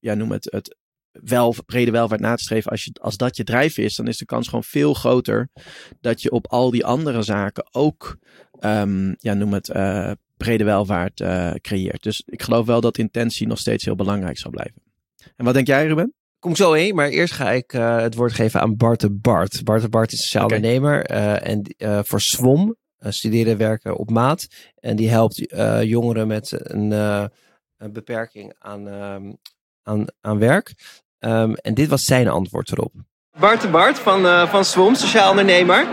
ja, 0.00 0.14
noem 0.14 0.30
het, 0.30 0.48
het 0.50 0.76
wel, 1.22 1.54
brede 1.66 1.90
welvaart 1.90 2.20
na 2.20 2.34
te 2.34 2.42
streven, 2.42 2.70
als, 2.70 2.84
je, 2.84 2.92
als 3.00 3.16
dat 3.16 3.36
je 3.36 3.44
drijf 3.44 3.78
is, 3.78 3.96
dan 3.96 4.08
is 4.08 4.16
de 4.16 4.24
kans 4.24 4.48
gewoon 4.48 4.64
veel 4.64 4.94
groter 4.94 5.48
dat 6.00 6.22
je 6.22 6.30
op 6.30 6.46
al 6.46 6.70
die 6.70 6.84
andere 6.84 7.22
zaken 7.22 7.68
ook, 7.70 8.18
ehm, 8.58 9.14
ja, 9.18 9.34
noem 9.34 9.52
het, 9.52 9.68
eh, 9.68 10.10
brede 10.36 10.64
welvaart 10.64 11.20
eh, 11.20 11.52
creëert. 11.52 12.02
Dus 12.02 12.22
ik 12.26 12.42
geloof 12.42 12.66
wel 12.66 12.80
dat 12.80 12.98
intentie 12.98 13.46
nog 13.46 13.58
steeds 13.58 13.84
heel 13.84 13.94
belangrijk 13.94 14.38
zal 14.38 14.50
blijven. 14.50 14.82
En 15.36 15.44
wat 15.44 15.54
denk 15.54 15.66
jij, 15.66 15.86
Ruben? 15.86 16.14
Kom 16.38 16.50
ik 16.50 16.56
zo 16.56 16.72
heen, 16.72 16.94
maar 16.94 17.08
eerst 17.08 17.34
ga 17.34 17.50
ik 17.50 17.70
het 17.70 18.14
woord 18.14 18.32
geven 18.32 18.60
aan 18.60 18.76
Bart 18.76 19.00
de 19.00 19.10
Bart. 19.10 19.64
Bart 19.64 19.82
de 19.82 19.88
Bart 19.88 20.12
is 20.12 20.20
sociaal 20.20 20.44
Oké. 20.44 20.54
ondernemer 20.54 21.04
en 21.04 21.74
voor 22.06 22.20
SWOM, 22.20 22.76
studeren 23.12 23.52
en 23.52 23.58
werken 23.58 23.96
op 23.96 24.10
maat. 24.10 24.46
En 24.80 24.96
die 24.96 25.10
helpt 25.10 25.46
eh, 25.46 25.82
jongeren 25.82 26.26
met 26.26 26.58
een, 26.62 26.92
eh, 26.92 27.24
een 27.78 27.92
beperking 27.92 28.54
aan, 28.58 28.88
ehm, 28.88 29.32
aan, 29.82 30.04
aan 30.20 30.38
werk. 30.38 30.72
Ehm, 31.18 31.52
en 31.52 31.74
dit 31.74 31.88
was 31.88 32.04
zijn 32.04 32.28
antwoord 32.28 32.72
erop. 32.72 32.92
Bart 33.38 33.60
de 33.60 33.68
Bart 33.68 33.98
van, 33.98 34.26
eh 34.26 34.48
van 34.48 34.64
SWOM, 34.64 34.94
sociaal 34.94 35.30
ondernemer. 35.30 35.86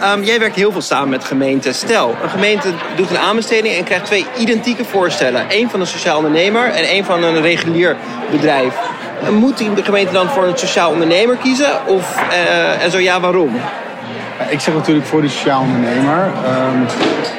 Ehm, 0.00 0.22
jij 0.22 0.38
werkt 0.38 0.56
heel 0.56 0.72
veel 0.72 0.80
samen 0.80 1.08
met 1.08 1.24
gemeenten. 1.24 1.74
Stel, 1.74 2.14
een 2.22 2.30
gemeente 2.30 2.74
doet 2.96 3.10
een 3.10 3.18
aanbesteding 3.18 3.74
en 3.74 3.84
krijgt 3.84 4.06
twee 4.06 4.26
identieke 4.38 4.84
voorstellen. 4.84 5.46
Eén 5.48 5.70
van 5.70 5.80
een 5.80 5.86
sociaal 5.86 6.16
ondernemer 6.16 6.70
en 6.70 6.84
één 6.84 7.04
van 7.04 7.22
een 7.22 7.40
regulier 7.40 7.96
bedrijf. 8.30 8.76
Eh, 9.22 9.28
Moet 9.28 9.58
die 9.58 9.74
de 9.74 9.82
gemeente 9.82 10.12
dan 10.12 10.28
voor 10.28 10.44
een 10.44 10.58
sociaal 10.58 10.90
ondernemer 10.90 11.36
kiezen? 11.36 11.86
Of, 11.86 12.16
eh, 12.30 12.82
en 12.82 12.90
zo 12.90 12.98
ja, 12.98 13.20
waarom? 13.20 13.60
Ik 14.48 14.60
zeg 14.60 14.74
natuurlijk 14.74 15.06
voor 15.06 15.20
de 15.20 15.28
sociaal 15.28 15.60
ondernemer. 15.60 16.32
Ehm, 16.44 16.78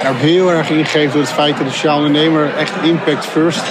en 0.07 0.15
heel 0.15 0.51
erg 0.51 0.69
ingegeven 0.69 1.11
door 1.11 1.21
het 1.21 1.31
feit 1.31 1.57
dat 1.57 1.65
de 1.65 1.73
sociaal 1.73 1.97
ondernemer 1.97 2.55
echt 2.57 2.73
impact 2.81 3.25
first 3.25 3.63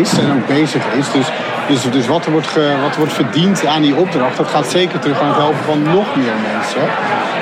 is 0.00 0.18
en 0.18 0.32
ook 0.32 0.46
bezig 0.46 0.82
is. 0.98 1.12
Dus, 1.12 1.26
dus, 1.68 1.92
dus 1.92 2.06
wat, 2.06 2.26
er 2.26 2.32
wordt 2.32 2.48
wat 2.82 2.96
wordt 2.96 3.12
verdiend 3.12 3.66
aan 3.66 3.82
die 3.82 3.94
opdracht, 3.94 4.36
dat 4.36 4.48
gaat 4.48 4.66
zeker 4.66 4.98
terug 4.98 5.20
aan 5.20 5.28
het 5.28 5.36
helpen 5.36 5.64
van 5.64 5.82
nog 5.82 6.16
meer 6.16 6.34
mensen. 6.52 6.82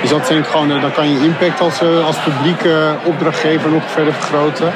Dus 0.00 0.10
dat 0.10 0.30
ik 0.30 0.46
gewoon, 0.46 0.72
eh, 0.72 0.80
dan 0.80 0.92
kan 0.92 1.10
je 1.10 1.24
impact 1.24 1.60
als, 1.60 1.80
eh, 1.80 2.06
als 2.06 2.16
publieke 2.16 2.94
opdrachtgever 3.04 3.70
nog 3.70 3.82
verder 3.86 4.12
vergroten. 4.12 4.72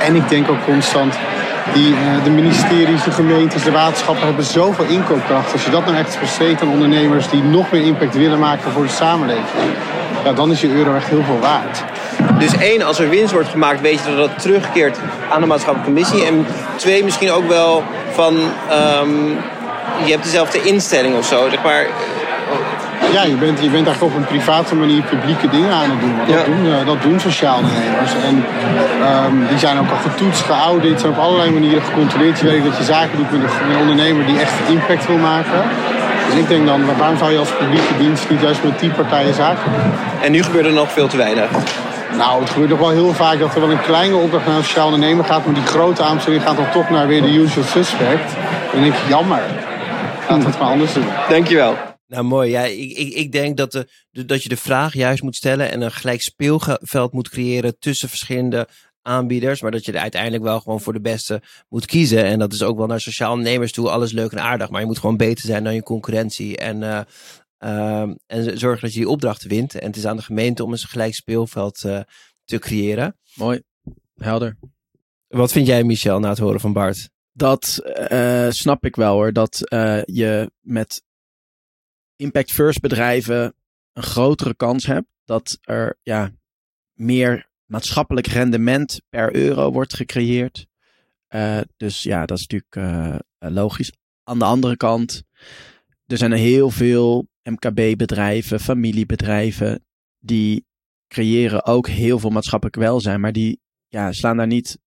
En 0.00 0.14
ik 0.14 0.28
denk 0.28 0.50
ook 0.50 0.64
constant, 0.64 1.14
die, 1.74 1.94
eh, 1.94 2.24
de 2.24 2.30
ministeries, 2.30 3.04
de 3.04 3.10
gemeentes, 3.10 3.62
de 3.62 3.70
waterschappen 3.70 4.26
hebben 4.26 4.44
zoveel 4.44 4.84
inkoopkracht. 4.84 5.52
Als 5.52 5.64
je 5.64 5.70
dat 5.70 5.84
nou 5.84 5.96
echt 5.96 6.20
besteedt 6.20 6.62
aan 6.62 6.68
ondernemers 6.68 7.28
die 7.28 7.42
nog 7.42 7.70
meer 7.70 7.82
impact 7.82 8.14
willen 8.14 8.38
maken 8.38 8.70
voor 8.72 8.82
de 8.82 8.88
samenleving, 8.88 9.70
ja, 10.24 10.32
dan 10.32 10.50
is 10.50 10.60
je 10.60 10.70
euro 10.70 10.94
echt 10.94 11.08
heel 11.08 11.22
veel 11.22 11.38
waard. 11.40 11.82
Dus 12.38 12.56
één, 12.56 12.82
als 12.82 12.98
er 12.98 13.08
winst 13.08 13.32
wordt 13.32 13.48
gemaakt, 13.48 13.80
weet 13.80 14.00
je 14.04 14.16
dat 14.16 14.28
dat 14.28 14.42
terugkeert 14.42 14.98
aan 15.30 15.40
de 15.40 15.46
maatschappelijke 15.46 15.92
missie. 15.92 16.26
En 16.26 16.46
twee, 16.76 17.04
misschien 17.04 17.30
ook 17.30 17.48
wel 17.48 17.84
van, 18.10 18.36
ehm, 18.68 19.28
je 20.04 20.10
hebt 20.10 20.22
dezelfde 20.22 20.62
instelling 20.62 21.16
of 21.16 21.26
zo. 21.26 21.48
Zeg 21.50 21.62
maar, 21.62 21.86
Ja, 23.12 23.22
je 23.22 23.34
bent, 23.34 23.58
je 23.60 23.70
bent 23.70 23.86
eigenlijk 23.86 24.14
op 24.14 24.20
een 24.20 24.26
private 24.26 24.74
manier 24.74 25.02
publieke 25.02 25.48
dingen 25.48 25.72
aan 25.72 25.90
het 25.90 26.00
doen. 26.00 26.16
Want 26.16 26.28
dat, 26.28 26.38
Ja. 26.38 26.44
doen 26.44 26.66
eh, 26.72 26.86
dat 26.86 27.02
doen 27.02 27.20
sociaal 27.20 27.56
ondernemers. 27.56 28.12
En 28.28 28.44
ehm, 29.02 29.36
die 29.48 29.58
zijn 29.58 29.78
ook 29.78 29.90
al 29.90 30.10
getoetst, 30.10 30.42
geaudit, 30.42 31.00
zijn 31.00 31.12
op 31.12 31.18
allerlei 31.18 31.50
manieren 31.50 31.82
gecontroleerd. 31.82 32.38
Je 32.38 32.46
weet 32.46 32.64
dat 32.64 32.76
je 32.76 32.84
zaken 32.84 33.16
doet 33.16 33.30
met 33.30 33.40
een, 33.70 33.78
ondernemer 33.80 34.26
die 34.26 34.38
echt 34.40 34.52
impact 34.68 35.06
wil 35.06 35.16
maken. 35.16 35.60
Dus 36.28 36.38
ik 36.38 36.48
denk 36.48 36.66
dan, 36.66 36.80
waarom 36.98 37.18
zou 37.18 37.32
je 37.32 37.38
als 37.38 37.52
publieke 37.58 37.96
dienst 37.98 38.30
niet 38.30 38.40
juist 38.40 38.62
met 38.62 38.78
die 38.80 38.90
partijen 38.90 39.34
zaken 39.34 39.72
doen? 39.72 39.92
en 40.22 40.32
nu 40.32 40.42
gebeurt 40.42 40.66
er 40.66 40.72
nog 40.72 40.92
veel 40.92 41.06
te 41.08 41.16
weinig. 41.16 41.48
Nou, 42.16 42.40
het 42.40 42.50
gebeurt 42.50 42.70
nog 42.70 42.78
wel 42.78 42.90
heel 42.90 43.12
vaak 43.12 43.38
dat 43.38 43.54
er 43.54 43.60
wel 43.60 43.70
een 43.70 43.80
kleine 43.82 44.16
opdracht 44.16 44.46
naar 44.46 44.56
een 44.56 44.64
sociaal 44.64 44.84
ondernemer 44.84 45.24
gaat, 45.24 45.44
maar 45.44 45.54
die 45.54 45.66
grote 45.66 46.02
aanbesteding 46.02 46.42
gaat 46.42 46.56
dan 46.56 46.70
toch 46.72 46.90
naar 46.90 47.06
weer 47.06 47.22
de 47.22 47.32
usual 47.34 47.64
suspect. 47.64 48.32
Dan 48.72 48.82
denk 48.82 48.94
ik, 48.94 49.00
jammer. 49.08 49.40
Laten 50.20 50.44
we 50.44 50.46
het 50.50 50.58
maar 50.58 50.68
anders 50.68 50.92
doen. 50.92 51.04
Dankjewel. 51.28 51.85
Nou, 52.06 52.24
mooi. 52.24 52.50
Ja, 52.50 52.64
ik, 52.64 52.96
ik, 52.96 53.14
ik 53.14 53.32
denk 53.32 53.56
dat, 53.56 53.72
de, 53.72 53.88
de- 54.10 54.24
dat 54.24 54.42
je 54.42 54.48
de 54.48 54.56
vraag 54.56 54.94
juist 54.94 55.22
moet 55.22 55.36
stellen 55.36 55.70
en 55.70 55.80
een 55.80 55.92
gelijk 55.92 56.22
speelveld 56.22 57.12
moet 57.12 57.28
creëren 57.28 57.78
tussen 57.78 58.08
verschillende 58.08 58.68
aanbieders. 59.02 59.60
Maar 59.60 59.70
dat 59.70 59.84
je 59.84 59.92
er 59.92 59.98
uiteindelijk 60.00 60.42
wel 60.42 60.60
gewoon 60.60 60.80
voor 60.80 60.92
de 60.92 61.00
beste 61.00 61.42
moet 61.68 61.86
kiezen. 61.86 62.24
En 62.24 62.38
dat 62.38 62.52
is 62.52 62.62
ook 62.62 62.76
wel 62.76 62.86
naar 62.86 63.00
sociaal 63.00 63.30
ondernemers 63.30 63.72
toe 63.72 63.90
alles 63.90 64.12
leuk 64.12 64.32
en 64.32 64.40
aardig. 64.42 64.70
Maar 64.70 64.80
je 64.80 64.86
moet 64.86 64.98
gewoon 64.98 65.16
beter 65.16 65.44
zijn 65.46 65.64
dan 65.64 65.74
je 65.74 65.82
concurrentie. 65.82 66.56
En, 66.56 66.82
eh, 66.82 67.00
ehm, 67.58 68.14
en 68.26 68.58
zorgen 68.58 68.80
dat 68.80 68.92
je 68.92 68.98
die 68.98 69.08
opdrachten 69.08 69.48
wint. 69.48 69.74
En 69.74 69.86
het 69.86 69.96
is 69.96 70.06
aan 70.06 70.16
de 70.16 70.22
gemeente 70.22 70.64
om 70.64 70.72
een 70.72 70.78
gelijk 70.78 71.14
speelveld 71.14 71.84
eh, 71.84 72.00
te 72.44 72.58
creëren. 72.58 73.16
Mooi, 73.34 73.62
helder. 74.16 74.58
Wat 75.28 75.52
vind 75.52 75.66
jij, 75.66 75.84
Michel, 75.84 76.18
na 76.18 76.28
het 76.28 76.38
horen 76.38 76.60
van 76.60 76.72
Bart? 76.72 77.08
Dat 77.32 77.78
eh, 78.08 78.46
snap 78.50 78.84
ik 78.84 78.96
wel 78.96 79.12
hoor. 79.12 79.32
Dat 79.32 79.68
eh, 79.68 80.02
je 80.04 80.50
met 80.60 81.02
impact 82.16 82.52
first 82.52 82.80
bedrijven 82.80 83.54
een 83.92 84.02
grotere 84.02 84.54
kans 84.54 84.86
hebt 84.86 85.08
dat 85.24 85.58
er 85.60 85.98
ja, 86.02 86.32
meer 86.92 87.48
maatschappelijk 87.64 88.26
rendement 88.26 89.02
per 89.08 89.34
euro 89.34 89.72
wordt 89.72 89.94
gecreëerd. 89.94 90.66
Uh, 91.28 91.60
dus 91.76 92.02
ja, 92.02 92.26
dat 92.26 92.38
is 92.38 92.46
natuurlijk 92.46 92.76
uh, 92.76 93.16
logisch. 93.38 93.92
Aan 94.24 94.38
de 94.38 94.44
andere 94.44 94.76
kant, 94.76 95.22
er 96.06 96.16
zijn 96.16 96.32
er 96.32 96.38
heel 96.38 96.70
veel 96.70 97.28
MKB-bedrijven, 97.42 98.60
familiebedrijven, 98.60 99.84
die 100.18 100.66
creëren 101.08 101.64
ook 101.64 101.88
heel 101.88 102.18
veel 102.18 102.30
maatschappelijk 102.30 102.76
welzijn, 102.76 103.20
maar 103.20 103.32
die 103.32 103.60
ja, 103.88 104.12
slaan 104.12 104.36
daar 104.36 104.46
niet 104.46 104.78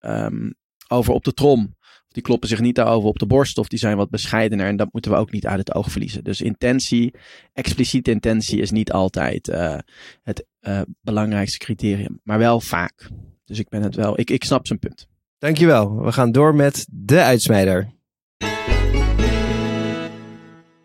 um, 0.00 0.54
over 0.88 1.14
op 1.14 1.24
de 1.24 1.32
trom. 1.32 1.76
Die 2.12 2.22
kloppen 2.22 2.48
zich 2.48 2.60
niet 2.60 2.74
daarover 2.74 3.08
op 3.08 3.18
de 3.18 3.26
borst 3.26 3.58
of 3.58 3.68
die 3.68 3.78
zijn 3.78 3.96
wat 3.96 4.10
bescheidener. 4.10 4.66
En 4.66 4.76
dat 4.76 4.92
moeten 4.92 5.10
we 5.10 5.16
ook 5.16 5.30
niet 5.30 5.46
uit 5.46 5.58
het 5.58 5.74
oog 5.74 5.90
verliezen. 5.90 6.24
Dus 6.24 6.40
intentie, 6.40 7.14
expliciete 7.52 8.10
intentie 8.10 8.60
is 8.60 8.70
niet 8.70 8.92
altijd 8.92 9.48
uh, 9.48 9.78
het 10.22 10.46
uh, 10.60 10.80
belangrijkste 11.00 11.58
criterium. 11.58 12.20
Maar 12.22 12.38
wel 12.38 12.60
vaak. 12.60 13.08
Dus 13.44 13.58
ik 13.58 13.68
ben 13.68 13.82
het 13.82 13.94
wel, 13.94 14.18
ik, 14.20 14.30
ik 14.30 14.44
snap 14.44 14.66
zijn 14.66 14.78
punt. 14.78 15.08
Dankjewel. 15.38 16.02
We 16.02 16.12
gaan 16.12 16.32
door 16.32 16.54
met 16.54 16.86
de 16.90 17.22
uitsmijder. 17.22 17.90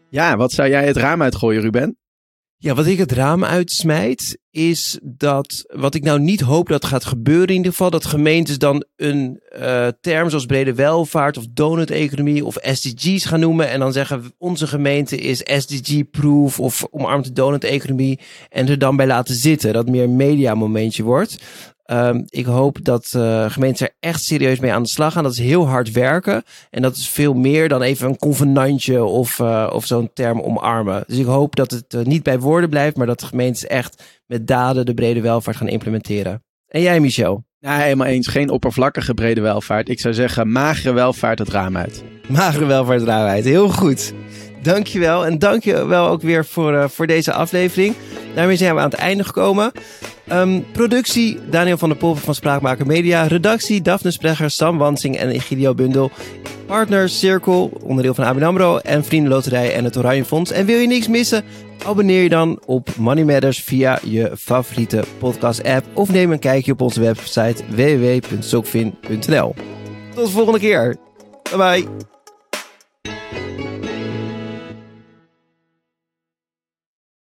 Ja, 0.10 0.38
wat 0.38 0.52
zou 0.52 0.70
jij 0.70 0.86
het 0.86 0.98
raam 0.98 1.22
uitgooien, 1.22 1.62
Ruben? 1.62 1.98
Ja, 2.60 2.74
wat 2.74 2.86
ik 2.86 2.98
het 2.98 3.12
raam 3.12 3.43
uitsmijt, 3.43 4.38
is 4.52 5.00
dat, 5.04 5.65
wat 5.67 5.96
ik 5.96 6.04
nou 6.04 6.20
niet 6.20 6.41
hoop 6.41 6.67
dat 6.67 6.86
gaat 6.86 7.06
gebeuren 7.06 7.48
in 7.48 7.56
ieder 7.56 7.72
geval, 7.72 7.89
dat 7.89 8.06
gemeentes 8.06 8.58
dan 8.58 8.86
een 8.96 9.41
uh, 9.60 9.88
term 10.02 10.30
zoals 10.30 10.46
brede 10.46 10.74
welvaart 10.74 11.38
of 11.38 11.46
donut-economie 11.50 12.46
of 12.46 12.58
SDG's 12.62 13.26
gaan 13.26 13.39
noemen 13.39 13.70
en 13.70 13.80
dan 13.80 13.91
zeggen 13.91 14.34
onze 14.38 14.67
gemeente 14.67 15.17
is 15.17 15.41
SDG-proof 15.43 16.60
of 16.60 16.88
omarmt 16.91 17.26
de 17.26 17.32
donut-economie 17.32 18.20
en 18.50 18.67
er 18.70 18.80
dan 18.80 18.96
bij 18.96 19.08
laten 19.08 19.36
zitten, 19.36 19.74
dat 19.74 19.89
meer 19.89 20.04
een 20.04 20.15
media-momentje 20.15 21.04
wordt. 21.04 21.38
Um, 21.91 22.26
ik 22.30 22.45
hoop 22.45 22.78
dat 22.82 23.13
uh, 23.15 23.50
gemeenten 23.50 23.88
er 23.88 23.93
echt 24.00 24.23
serieus 24.23 24.60
mee 24.60 24.73
aan 24.73 24.84
de 24.84 24.89
slag 24.89 25.13
gaan. 25.13 25.23
Dat 25.23 25.32
is 25.32 25.39
heel 25.39 25.67
hard 25.67 25.91
werken. 25.91 26.43
En 26.69 26.82
dat 26.82 26.95
is 26.95 27.10
veel 27.10 27.34
meer 27.34 27.69
dan 27.69 27.82
even 27.82 28.08
een 28.08 28.17
convenantje 28.17 29.04
of, 29.04 29.39
uh, 29.39 29.69
of 29.73 29.86
zo'n 29.86 30.10
term 30.13 30.41
omarmen. 30.41 31.04
Dus 31.08 31.17
ik 31.17 31.26
hoop 31.26 31.56
dat 31.56 31.71
het 31.71 31.93
uh, 31.93 32.02
niet 32.02 32.23
bij 32.23 32.39
woorden 32.39 32.69
blijft, 32.69 32.97
maar 32.97 33.08
dat 33.08 33.19
de 33.19 33.26
gemeentes 33.26 33.67
echt 33.67 34.04
met 34.26 34.47
daden 34.47 34.86
de 34.86 34.93
brede 34.93 35.21
welvaart 35.21 35.58
gaan 35.58 35.67
implementeren. 35.67 36.43
En 36.67 36.82
jij, 36.82 37.00
Michel? 37.00 37.45
Ja, 37.60 37.78
helemaal 37.78 38.08
eens. 38.08 38.28
Geen 38.28 38.50
oppervlakkige 38.50 39.13
brede 39.13 39.41
welvaart. 39.41 39.89
Ik 39.89 40.00
zou 40.00 40.13
zeggen, 40.13 40.52
magere 40.52 40.93
welvaart 40.93 41.39
het 41.39 41.50
raam 41.50 41.78
uit. 41.78 42.04
Magere 42.28 42.65
welvaart 42.65 43.00
het 43.00 43.10
raam 43.10 43.28
uit. 43.28 43.43
Heel 43.43 43.69
goed. 43.69 44.13
Dankjewel. 44.73 45.25
En 45.25 45.39
dankjewel 45.39 46.08
ook 46.08 46.21
weer 46.21 46.45
voor, 46.45 46.73
uh, 46.73 46.88
voor 46.88 47.08
deze 47.08 47.34
aflevering. 47.34 47.95
Daarmee 48.36 48.56
zijn 48.56 48.75
we 48.75 48.82
aan 48.82 48.89
het 48.89 48.99
einde 48.99 49.23
gekomen. 49.23 49.71
Um, 50.32 50.65
productie 50.71 51.39
Daniel 51.49 51.77
van 51.77 51.89
der 51.89 51.97
Polver 51.97 52.23
van 52.23 52.36
Spraakmaker 52.36 52.86
Media. 52.86 53.23
Redactie 53.23 53.82
Daphne 53.82 54.12
Sprecher, 54.12 54.49
Sam 54.49 54.77
Wansing 54.77 55.17
en 55.17 55.30
Egidio 55.30 55.73
Bundel. 55.73 56.12
Partner 56.65 57.10
Cirkel, 57.10 57.71
onderdeel 57.84 58.13
van 58.13 58.25
ABN 58.25 58.43
AMRO. 58.43 58.77
En 58.77 59.03
Vriendenloterij 59.03 59.73
en 59.73 59.84
het 59.84 59.97
Oranje 59.97 60.25
Fonds. 60.25 60.51
En 60.51 60.65
wil 60.65 60.77
je 60.77 60.88
niks 60.88 61.08
missen? 61.08 61.43
Abonneer 61.86 62.23
je 62.23 62.30
dan 62.30 62.60
op 62.65 62.89
Money 62.97 63.23
Matters 63.23 63.60
via 63.60 63.99
je 64.03 64.32
favoriete 64.38 65.03
podcast 65.17 65.63
app. 65.63 65.86
Of 65.93 66.10
neem 66.10 66.32
een 66.32 66.39
kijkje 66.39 66.71
op 66.71 66.82
onze 66.82 67.01
website 67.01 67.63
www.sokvin.nl 67.69 69.56
Tot 70.15 70.25
de 70.25 70.32
volgende 70.32 70.60
keer. 70.60 70.95
Bye 71.43 71.58
bye. 71.58 72.16